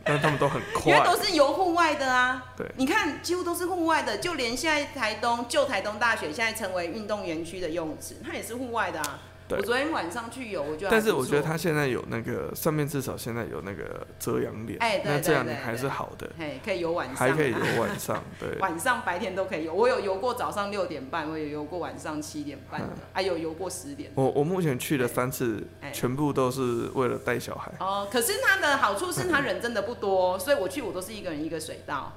[0.07, 2.53] 但他们都很快，因为都是游户外的啊。
[2.55, 9.19] 对，你看几乎都是户外的，就连现在台东旧台东大学现在成为运动园区的游泳池，它也是户外的啊。
[9.49, 10.89] 我昨天晚上去游，我觉得。
[10.89, 16.27] 但是我觉得它现在有那个上面至少现在有那个遮阳帘，哎，那这样你还是好的。
[16.35, 18.57] 嘿，可以游晚上，还可以游晚上，对。
[18.57, 24.11] 晚上白天都可以游，我有游过早上六点半，我有游过晚上七点半的，还有游过十点。
[24.15, 27.71] 我我目前去了三次，全部都是为了带小孩。
[27.79, 32.11] 哦，可是它的好处是它人真的不多， 所以我去我都是一个人一个水道。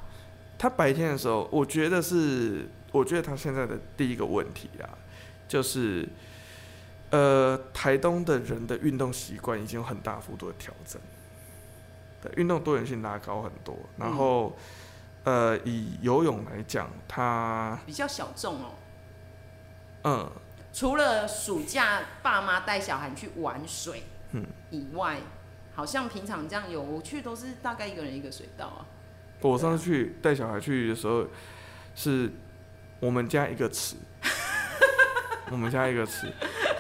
[0.57, 4.89] 他白天的时候，我觉得是，我觉得他现在的第一个问题啊，
[5.47, 6.09] 就是。
[7.11, 11.01] 呃，台东的人的运动习惯已经有很大幅度的调整，
[12.23, 13.77] 对，运动多元性拉高很多。
[13.97, 14.57] 然后，
[15.25, 18.71] 嗯、呃，以游泳来讲，它比较小众哦。
[20.05, 20.31] 嗯。
[20.71, 24.03] 除了暑假爸妈带小孩去玩水，
[24.33, 25.19] 嗯，以外，
[25.75, 28.87] 好像平常这样游，我去都是大概一个人一个水道啊。
[29.41, 31.27] 我上次去带小孩去的时候，
[31.97, 32.31] 是
[33.01, 33.97] 我们家一个池，
[35.51, 36.33] 我们家一个池。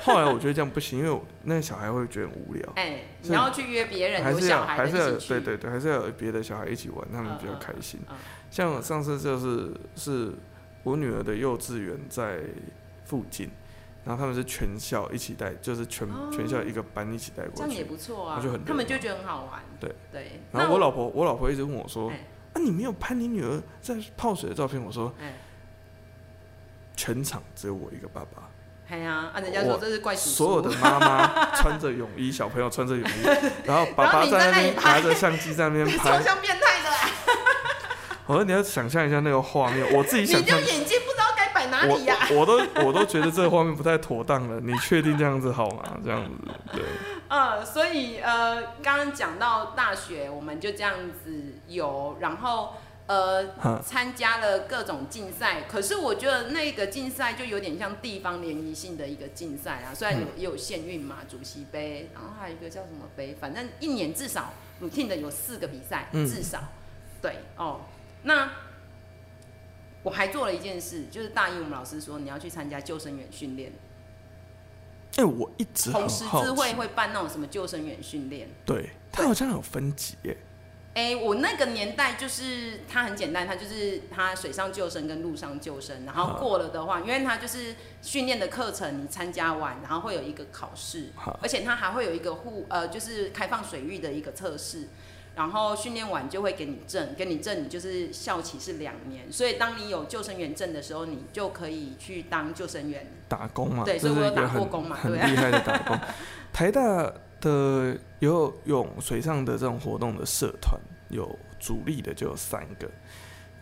[0.08, 2.72] 后来我觉得这样不行，因为那个小孩会觉得很无聊。
[2.76, 8.00] 哎、欸，你要去约别人，还是要还是要对对对，还是要有别的小孩一起玩，他们比较开心。
[8.08, 8.18] 嗯嗯嗯、
[8.50, 10.32] 像我上次就是是
[10.82, 12.40] 我女儿的幼稚园在
[13.04, 13.50] 附近，
[14.04, 18.40] 然后他们是全校一起带，就是全、哦、全校一个班一起带过去，这样也不错啊。
[18.42, 19.62] 就很他们就觉得很好玩。
[19.78, 20.40] 对对。
[20.52, 22.16] 然后我老婆我，我老婆一直问我说：“欸、
[22.54, 25.34] 啊，你没有拍你女儿在泡水的照片？”我说：“欸、
[26.96, 28.48] 全场只有我一个爸爸。”
[28.90, 30.30] 哎呀，啊，人家说这是怪叔叔。
[30.30, 33.26] 所有的妈妈穿着泳衣，小朋友穿着泳衣，
[33.64, 36.88] 然后爸爸在那边拿着相机在那边拍，超像变态的。
[38.24, 40.58] 我说你要想象一下那个画面，我自己想象。
[40.58, 42.16] 你就眼睛不知道该摆哪里呀？
[42.32, 44.58] 我都我都觉得这个画面不太妥当了。
[44.64, 45.82] 你确定这样子好吗？
[46.02, 46.30] 这样子，
[46.72, 46.82] 对。
[47.28, 51.30] 呃，所以呃，刚刚讲到大学，我们就这样子
[51.66, 52.74] 游，然后。
[53.08, 59.94] 呃，参加了各种竞赛，可是我觉得那个竞赛就有点像地方联谊性的一个竞赛啊。
[59.94, 64.52] 虽然有也有县运嘛，主席杯，然后还有一个叫什么杯，反正一年至少
[64.82, 66.62] routine 的有四个比赛，至少。
[67.22, 67.80] 对哦，
[68.24, 68.52] 那
[70.02, 73.72] 我还做了一件事，就是大一我们老师说你要去参加救生员训练。
[75.16, 80.36] 哎，我一直红十字会会办那种什么救生员训练，对，他好像有分级耶。
[80.94, 91.10] 哎、欸，我那个年代就是它很简单，它就是它水上救生跟陆上救生，然后过了的话，因为它就是训练的课程，你参加完，然后会有一个考试，
[91.40, 94.88] 而且它还会有一个护呃，就是开放水域的一个测试，
[95.36, 103.06] 然后训练完就会给你证，给你证，你就是校期是两年，所以当你有救生员证的时候，你就可以去当救生员。
[103.28, 105.96] 打工嘛，对，所以我有打过工嘛，很厉害的打工。
[106.52, 112.90] 台大的游泳水上的这种活动的社团，有主力的就有三个，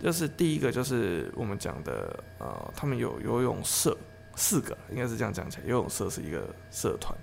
[0.01, 3.97] 就是第一个就是我们讲的呃，他们有游泳社
[4.35, 7.17] 四个，应该是这样讲起来，游泳社是一个社团，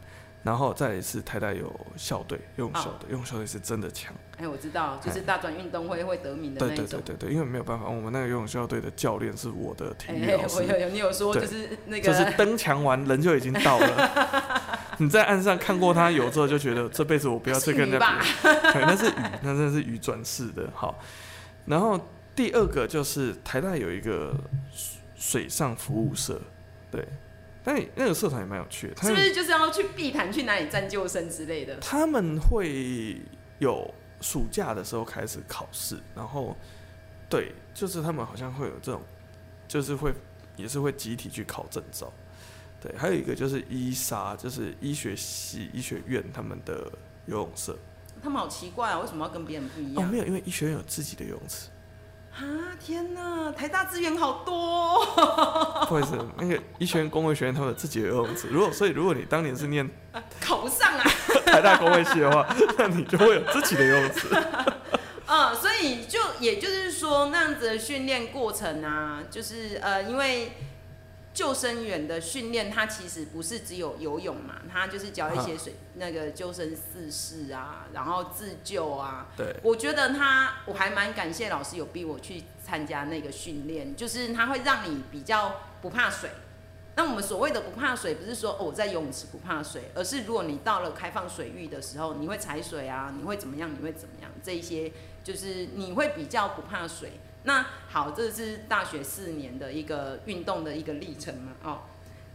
[0.44, 4.14] 然后再一次台大有校队，游泳校队，游泳校队是真的强。
[4.38, 6.86] 哎，我知道，就是大专运动会会得名的那种。
[6.86, 10.58] 对对对对对，因为没有办法，我们那个游泳校队的教练是我的体育老师。
[10.58, 14.70] 我有有，你有说就是那个，就是登墙完人就已经到了。
[15.00, 18.28] 你在岸上看过他游之后，就觉得这辈子我不要再跟人家比。
[18.74, 20.70] 对，那是鱼，那真的是鱼转世的。
[20.76, 21.00] 好，
[21.66, 22.00] 然后
[22.36, 24.36] 第二个就是台大有一个
[25.16, 26.42] 水上服务社，
[26.92, 27.08] 对，
[27.64, 28.96] 但那个社团也蛮有趣的。
[29.02, 31.78] 是不是就是要去避潭去哪里站救生之类的？
[31.78, 33.22] 他们会
[33.60, 36.56] 有暑假的时候开始考试，然后
[37.30, 39.02] 对，就是他们好像会有这种，
[39.68, 40.14] 就是会
[40.56, 42.12] 也是会集体去考证照。
[42.82, 46.92] 对，还有一个就是医沙，就是医学系医学院他们的
[47.28, 47.78] 游泳社。
[48.22, 50.04] 他们好奇怪啊，为什么要跟别人不一样？
[50.06, 51.70] 哦，没有，因为医学院有自己的游泳池。
[52.36, 52.42] 啊，
[52.84, 55.86] 天哪，台大资源好多哦。
[55.88, 58.48] 不好意思，那个医学院工位学院他们有自己的游泳池。
[58.50, 59.88] 如果所以，如果你当年是念
[60.42, 61.04] 考不上啊，
[61.46, 62.46] 台大工位系的话，
[62.78, 64.28] 那你就会有自己的游泳池。
[65.28, 70.52] 嗯， 所以就也就是说，那样子的训练过程啊，就是呃，因为。
[71.34, 79.28] 救生员的训练，它其实不是只有游泳嘛，它就是教一些水那个救生四式啊，然后自救啊。
[79.36, 86.30] 对，我觉得他我还蛮感谢老师有逼我去参加那个训练，就是他会让你比较不怕水。
[86.96, 93.72] 那我们所谓的不怕水，不是说哦我在游泳池不怕水，而是如果你到了开放水域的时候，你会踩水啊，你会怎么样？
[93.76, 94.30] 你会怎么样？
[94.44, 94.92] 这一些
[95.24, 97.14] 就是你会比较不怕水。
[97.44, 101.52] 那好，这是大学四年的一个运动的一个历程嘛？
[101.64, 101.80] 哦，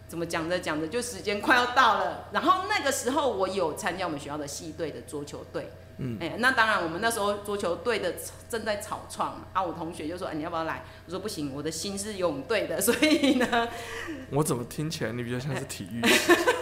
[0.06, 2.28] 怎么讲着讲着就时间快要到了。
[2.32, 8.14] 然后那个时候我有参加我们学校的系队的桌球队，嗯，哎，那当然我们那时候桌球队的
[8.50, 10.84] 正在草创啊，我同学就说，哎，你要不要来？
[11.06, 13.68] 我说不行，我的心是游泳队的，所以呢，
[14.30, 16.02] 我怎么听起来你比较像是体育？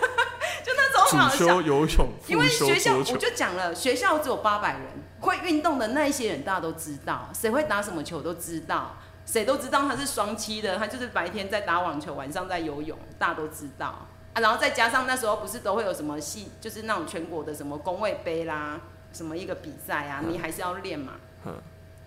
[1.09, 4.83] 主修游泳，因为学校我就讲了，学校只有八百人，
[5.21, 14.09] 会运动的那一些人大家都知道，谁会打什么球都知道，谁都知道他是双栖的，他就是白天在打网球，晚上在游泳，大家都知道啊。
[14.41, 18.81] 然后再加上那时候不是都会有什么系，就是那种全国的什么工位杯啦，
[19.13, 21.13] 什么一个比赛啊，你还是要练嘛。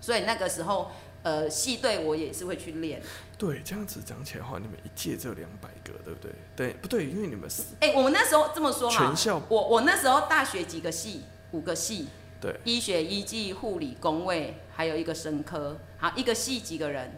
[0.01, 0.91] 所以那个时候。
[1.21, 3.01] 呃，系队我也是会去练。
[3.39, 6.31] 对，这样子讲起来的话，你们一届只有两百个，对不对？
[6.57, 7.05] 对，不对？
[7.05, 7.63] 因为你们是……
[7.79, 12.09] 哎、欸，我们那时候这么说哈，全校我我那时候大学几个系，五个系，
[12.41, 17.17] 对，医学、医技、护理、工卫，还有一个生科，好，一个系几个人？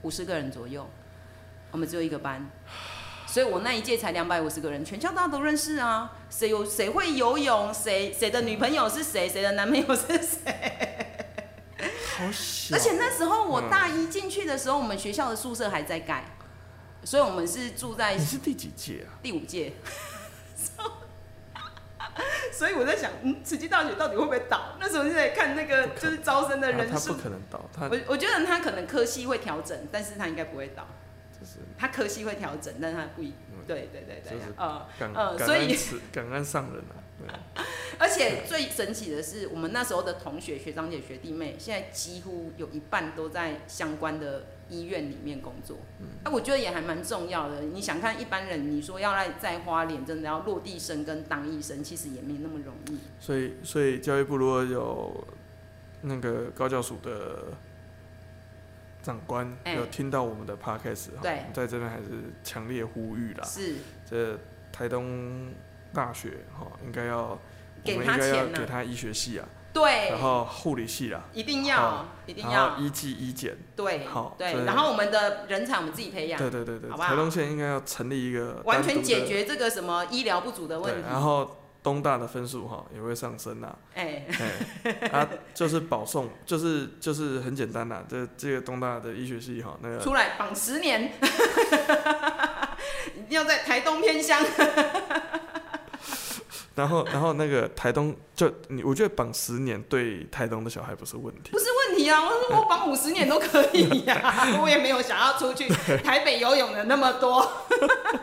[0.00, 0.88] 五十个人左右。
[1.72, 2.48] 我们只有一个班，
[3.26, 6.16] 所以我那一届才两百五十个人，全校大家都认识啊。
[6.30, 7.74] 谁有谁会游泳？
[7.74, 9.28] 谁谁的女朋友是谁？
[9.28, 10.95] 谁的男朋友是谁？
[12.72, 16.24] 而且那时候我大一进去的时候，我们学校的宿舍还在盖，
[17.04, 18.14] 所以我们是住在。
[18.14, 19.18] 你是第几届啊？
[19.22, 19.72] 第五届。
[22.50, 24.76] 所以我在想，嗯，慈济大学到底会不会倒？
[24.80, 27.10] 那时候就在看那个就是招生的人数。
[27.10, 30.86] 他不可能倒，他我我觉得他可能科系会调整，但是他应该不会倒。
[31.38, 33.34] 就是他科系会调整，但是他不一。
[33.66, 34.38] 对对对对。
[34.56, 35.76] 呃呃，所以
[36.10, 36.96] 感恩上人啊。
[37.98, 45.78] 而且最神奇的是，我们那时候的同学、学长姐、学弟妹，现在几乎有一半都在相关的医院里面工作。
[46.00, 47.62] 嗯，那我觉得也还蛮重要的。
[47.62, 52.98] 你想看一般人，你说要来在花莲，真的要落地生根当医生，其实也没那么容易。
[53.18, 55.26] 所以，所以教育部如果有
[56.02, 57.44] 那个高教署的
[59.02, 62.08] 长官有听到我们的 podcast，对，在这边还是
[62.44, 63.44] 强烈呼吁啦。
[63.44, 64.38] 是，这
[64.70, 65.48] 台东。
[65.96, 67.38] 大学哈，应该要
[67.82, 72.76] 给他钱给他医学系啊，对，然后护理系啊，一定要，一定要。
[72.76, 84.26] 医技医检，对，好，对，然后我们的人才我们自己培养，对对对对，台东县应该要成立一个完全解决这个什么医疗不足的问题，然后东大的分数哈也会上升呐，哎，
[85.12, 91.12] 啊，就是保送，就是就是很简单呐，这这个东大的医学系哈那个出来绑十年，
[93.16, 94.44] 一定要在台东偏乡。
[96.76, 102.20] 然后然后那个台东就你，我觉得绑十年对台东的小孩不是问题，不是问题啊！
[102.22, 105.66] 我说我绑五十年都可以呀、啊， 我也没有想要出去
[106.04, 107.50] 台北游泳的那么多。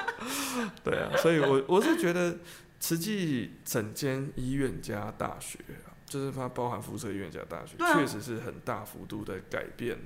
[0.86, 2.38] 对啊，所以我我是觉得，
[2.80, 5.58] 慈济整间医院加大学
[6.06, 9.98] 就是它包含辐射医院加大学，确、啊、实是很大幅度的改变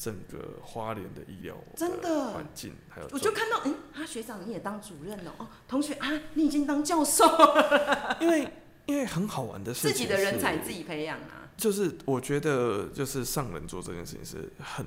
[0.00, 2.72] 整个花莲的医疗真的环境。
[2.88, 8.16] 还有，我就看到，嗯，他学长你也当主任了哦，同学啊，你已经当教授了。
[8.18, 8.50] 因为
[8.86, 11.52] 因为很好玩的事情，自己的人才自己培养啊。
[11.54, 14.86] 就是我觉得，就是上人做这件事情是很，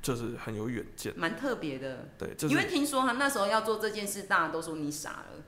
[0.00, 2.08] 就是很有远见，蛮特别的。
[2.16, 5.44] 对，就是、因为听说他那时候要做这件事，大家都说你傻了。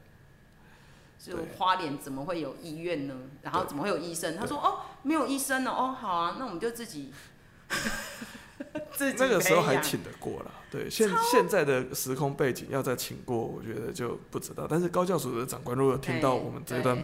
[1.19, 3.17] 就花莲怎么会有医院呢？
[3.41, 4.37] 然后怎么会有医生？
[4.37, 5.71] 他说：“哦，没有医生呢。
[5.71, 7.11] 哦，好啊，那我们就自己。”
[9.19, 10.51] 那个时候还请得过了。
[10.75, 14.67] 对，现现在的时空背景要再请过，我觉得就不知道。
[14.69, 17.01] 但是高教署的长官如果听到我们这段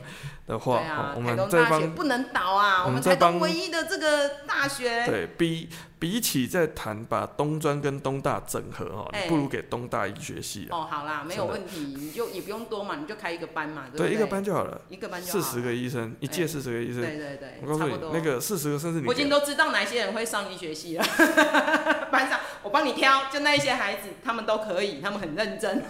[0.49, 2.85] 的话，啊、我们这帮不能倒啊！
[2.85, 5.69] 我们台东唯一的这个大学，对，比
[6.01, 14.09] 比起在谈把东专跟东大整合哈，你不如给东大医学系哦，好啦，没有问题，你就也不用多嘛，你就开一个班嘛，对不对？
[14.09, 21.05] 对，一个班就好了，一个班就四十个医生，一届四十个医生，对对对，我告诉你，那个四十个甚至你，我已经都知道哪些人会上医学系了，
[22.11, 23.60] 班上我帮你挑，就那。
[23.61, 25.83] 这些孩子他们都可以，他们很认真。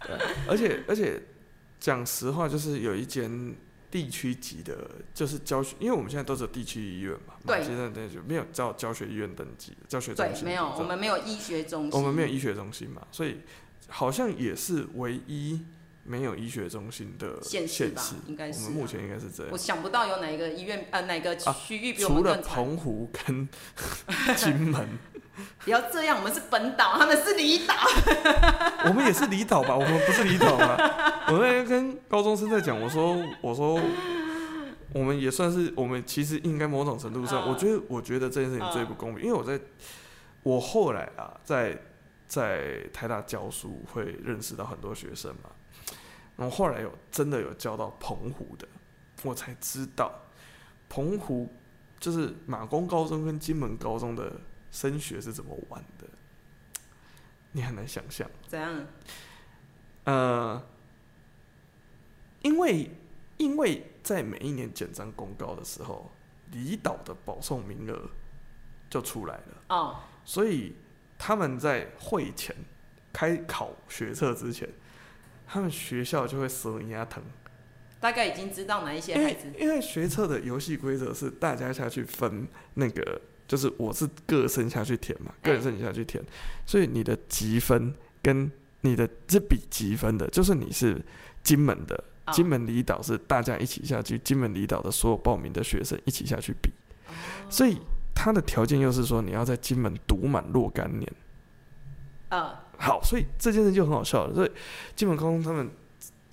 [0.00, 0.16] 对，
[0.48, 1.22] 而且而且
[1.78, 3.54] 讲实话，就是有一间
[3.90, 13.40] 地区级的，就是教学，因为我们现在都是地区医院嘛，对，现在那就没有叫教学医院登记，教学中心对，没有，我们没有医学中心，我们没有医学中心嘛，所以
[13.88, 15.64] 好像也是唯一。
[16.06, 18.02] 没有医学中心的县市吧？
[18.26, 19.50] 应该是我们目前应该是这样。
[19.50, 23.48] 我想不到有哪一个医院呃哪个区域比我们、啊、除了澎湖跟
[24.36, 24.86] 金门。
[25.64, 27.74] 不要这样，我们是本岛，他们是离岛。
[28.86, 29.74] 我们也是离岛吧？
[29.74, 30.76] 我们不是离岛吗？
[31.28, 33.80] 我那天跟高中生在讲，我说我说
[34.92, 39.60] 我们也算是，我们其实应该某种程度上，呃、我觉得我觉得这件事情最不公平，呃、因为我在
[40.42, 41.78] 我后来啊，在
[42.28, 45.50] 在台大教书会认识到很多学生嘛。
[46.36, 48.66] 然后后来有真的有教到澎湖的，
[49.22, 50.12] 我才知道，
[50.88, 51.52] 澎湖
[52.00, 54.32] 就是马公高中跟金门高中的
[54.74, 56.04] 升学是怎么玩的，
[57.52, 58.28] 你很难想象。
[58.48, 58.86] 怎样？
[60.02, 60.66] 呃，
[62.42, 62.90] 因为
[63.36, 66.10] 因为在每一年简章公告的时候，
[66.50, 68.10] 离岛的保送名额
[68.90, 69.62] 就出来了。
[69.68, 70.00] 哦。
[70.24, 70.74] 所以
[71.16, 72.56] 他们在会前
[73.12, 74.68] 开考学测之前。
[75.46, 77.22] 他们学校就会死人牙疼，
[78.00, 79.46] 大概已经知道哪一些孩子。
[79.48, 86.22] 因为，因为学测的游戏规则是大家下去分那个，就是我是个生下去填嘛，个人申请下去填，
[86.66, 91.00] 所以你的积分跟你的这笔积分的，就是你是
[91.42, 96.70] 金门的，金门离岛是大家一起下去，金门离岛的所有报名的学生一起下去比，
[97.50, 97.78] 所以
[98.14, 101.12] 他的条件又是说你要在金门读满若干年。
[102.76, 104.34] 好，所以这件事就很好笑了。
[104.34, 104.50] 所以
[104.96, 105.70] 金门高中他们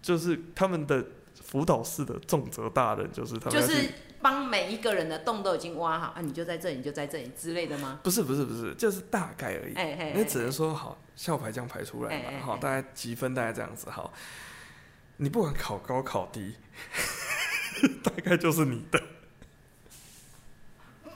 [0.01, 1.05] 就是他们的
[1.35, 3.87] 辅导室的重责大人，就是他们就是
[4.21, 7.99] 帮每一个人的洞都已经挖好啊，你就在这里，你就在这里之类的吗？
[8.03, 9.73] 不是不是不是，就是大概而已。
[9.73, 13.89] 哎哎，你只能说好校牌这样排出来嘛，好，大概积分大概这样子。
[13.89, 14.13] 好，
[15.17, 16.55] 你不管考高考低，
[18.03, 19.01] 大概就是你的。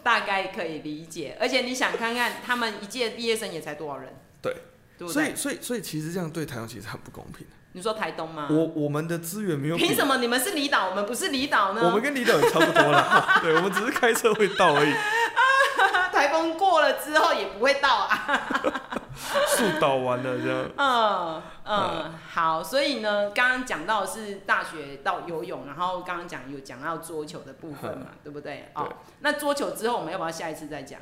[0.03, 4.14] 大概可以理解，而且你想看看他们一届毕业生也才多少人？
[4.41, 4.56] 对。
[4.97, 7.45] 对对，所以，所以，所以，其实这样对台湾其实很不公平。
[7.76, 8.47] 你说台东吗？
[8.49, 9.76] 我我们的资源没有。
[9.76, 11.82] 凭什么你们是离岛，我们不是离岛呢？
[11.84, 14.93] 我们跟离岛也差不多了， 对，我们只是开车会到而已。
[16.13, 18.88] 台风过了之后也不会到啊。
[19.57, 20.69] 树倒完了这样。
[20.78, 28.69] 嗯嗯，好，所以呢，刚刚讲到是大学到游泳，然后刚刚讲有讲到桌球的部分嘛，对不对？
[28.76, 28.88] 哦，
[29.19, 31.01] 那桌球之后我们要不要下一次再讲？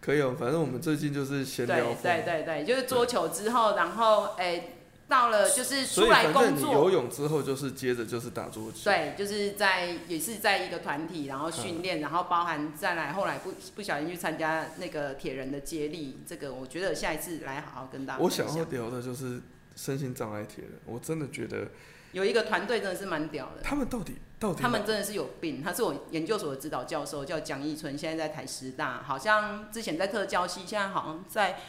[0.00, 1.76] 可以哦，反正我们最近就是闲聊。
[1.76, 4.76] 对对对对，就是桌球之后，然后哎、欸，
[5.10, 6.72] 到了就是出来工作。
[6.72, 8.78] 游泳之后就是接着就是打桌球。
[8.84, 18.20] 对，就是在也是在一个团体，然后训练，然后包含再来后来不不小心去参加那个铁人的接力，这个我觉得下一次来好好跟大家。
[18.22, 19.42] 我想要聊的就是
[19.76, 21.68] 身心障碍铁人，我真的觉得。
[22.12, 23.62] 有一个团队真的是蛮屌的。
[23.62, 24.60] 他们到底到底？
[24.60, 25.62] 他们真的是有病。
[25.62, 31.60] 他是我研究所的指导教授，叫蒋义春，现在在台师大，好像之前在特教系，现在好像在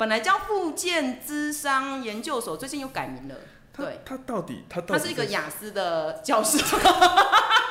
[0.00, 3.34] 本来叫复健资商研究所，最近又改名了。
[3.76, 6.56] 对，他到底他他是一个雅思的教授，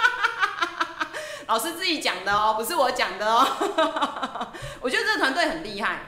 [1.48, 4.54] 老师自己讲的哦，不是我讲的哦。
[4.80, 6.02] 我觉得这个团队很厉害，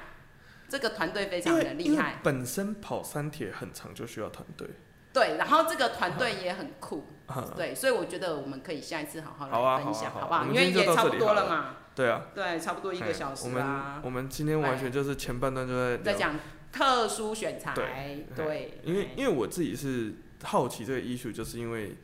[0.69, 2.19] 这个团队非常的厉害。
[2.21, 4.69] 本身跑三铁很长，就需要团队。
[5.11, 10.45] 对，然后这个团队也很酷，嗯、对，所以我觉得我们可以下一次好好来分享，好不好？
[10.45, 11.77] 因为也差不多了嘛。
[11.95, 12.27] 对啊。
[12.33, 14.01] 对，差不多一个小时啦。
[14.01, 16.39] 我们我们今天完全就是前半段就在在讲
[16.71, 20.13] 特殊选材，对，对，因为因为我自己是
[20.43, 21.95] 好奇这个 issue，就是因为。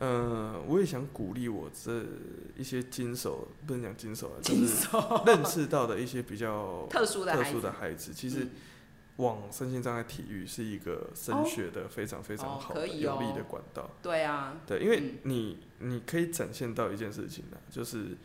[0.00, 2.04] 呃，我也想鼓励我这
[2.56, 4.86] 一些金手，不能讲金手啊，就是
[5.26, 8.46] 认识到的一些比较 特殊的特殊的孩子，其实
[9.16, 13.90] 往身心障碍体育是一个升学的非常非常好的有利的管道。
[14.00, 18.16] 对啊，对，因为你你可以展现到一件事情呢，就是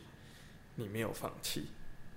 [0.76, 1.68] 你没有放弃，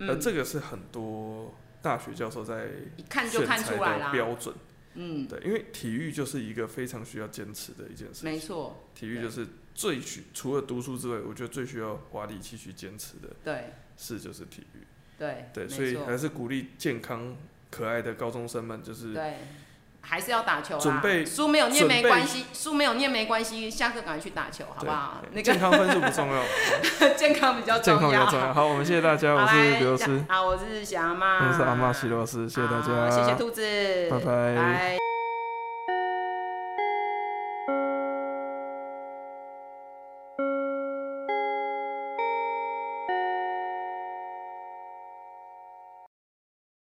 [0.00, 4.54] 而这个是很多大学教授在一看就看出来的标准。
[4.94, 8.30] 嗯，对，因为体育就是一个非常需要坚持的一件事情。
[8.30, 13.28] 没错，体育就是最需除了读书之外，我觉得最需要花力气去坚持的。
[13.44, 14.78] 对，是就是体育。
[15.18, 17.36] 对对，所以还是鼓励健康
[17.70, 19.36] 可爱的高中生们，就是对，
[20.08, 20.78] 还是要打球。
[20.78, 25.22] 准备书没有念没关系，书没有念没关系，下课赶快去打球，好不好？
[25.32, 26.42] 那个健康分数不重要，
[27.16, 27.98] 健康比较重要。
[27.98, 28.54] 健康比较重要。
[28.54, 30.24] 好，我们谢谢大家，我是刘师。
[30.28, 35.05] 好，我是小阿妈，我是阿妈徐老师，谢谢大家，谢谢兔子，拜拜。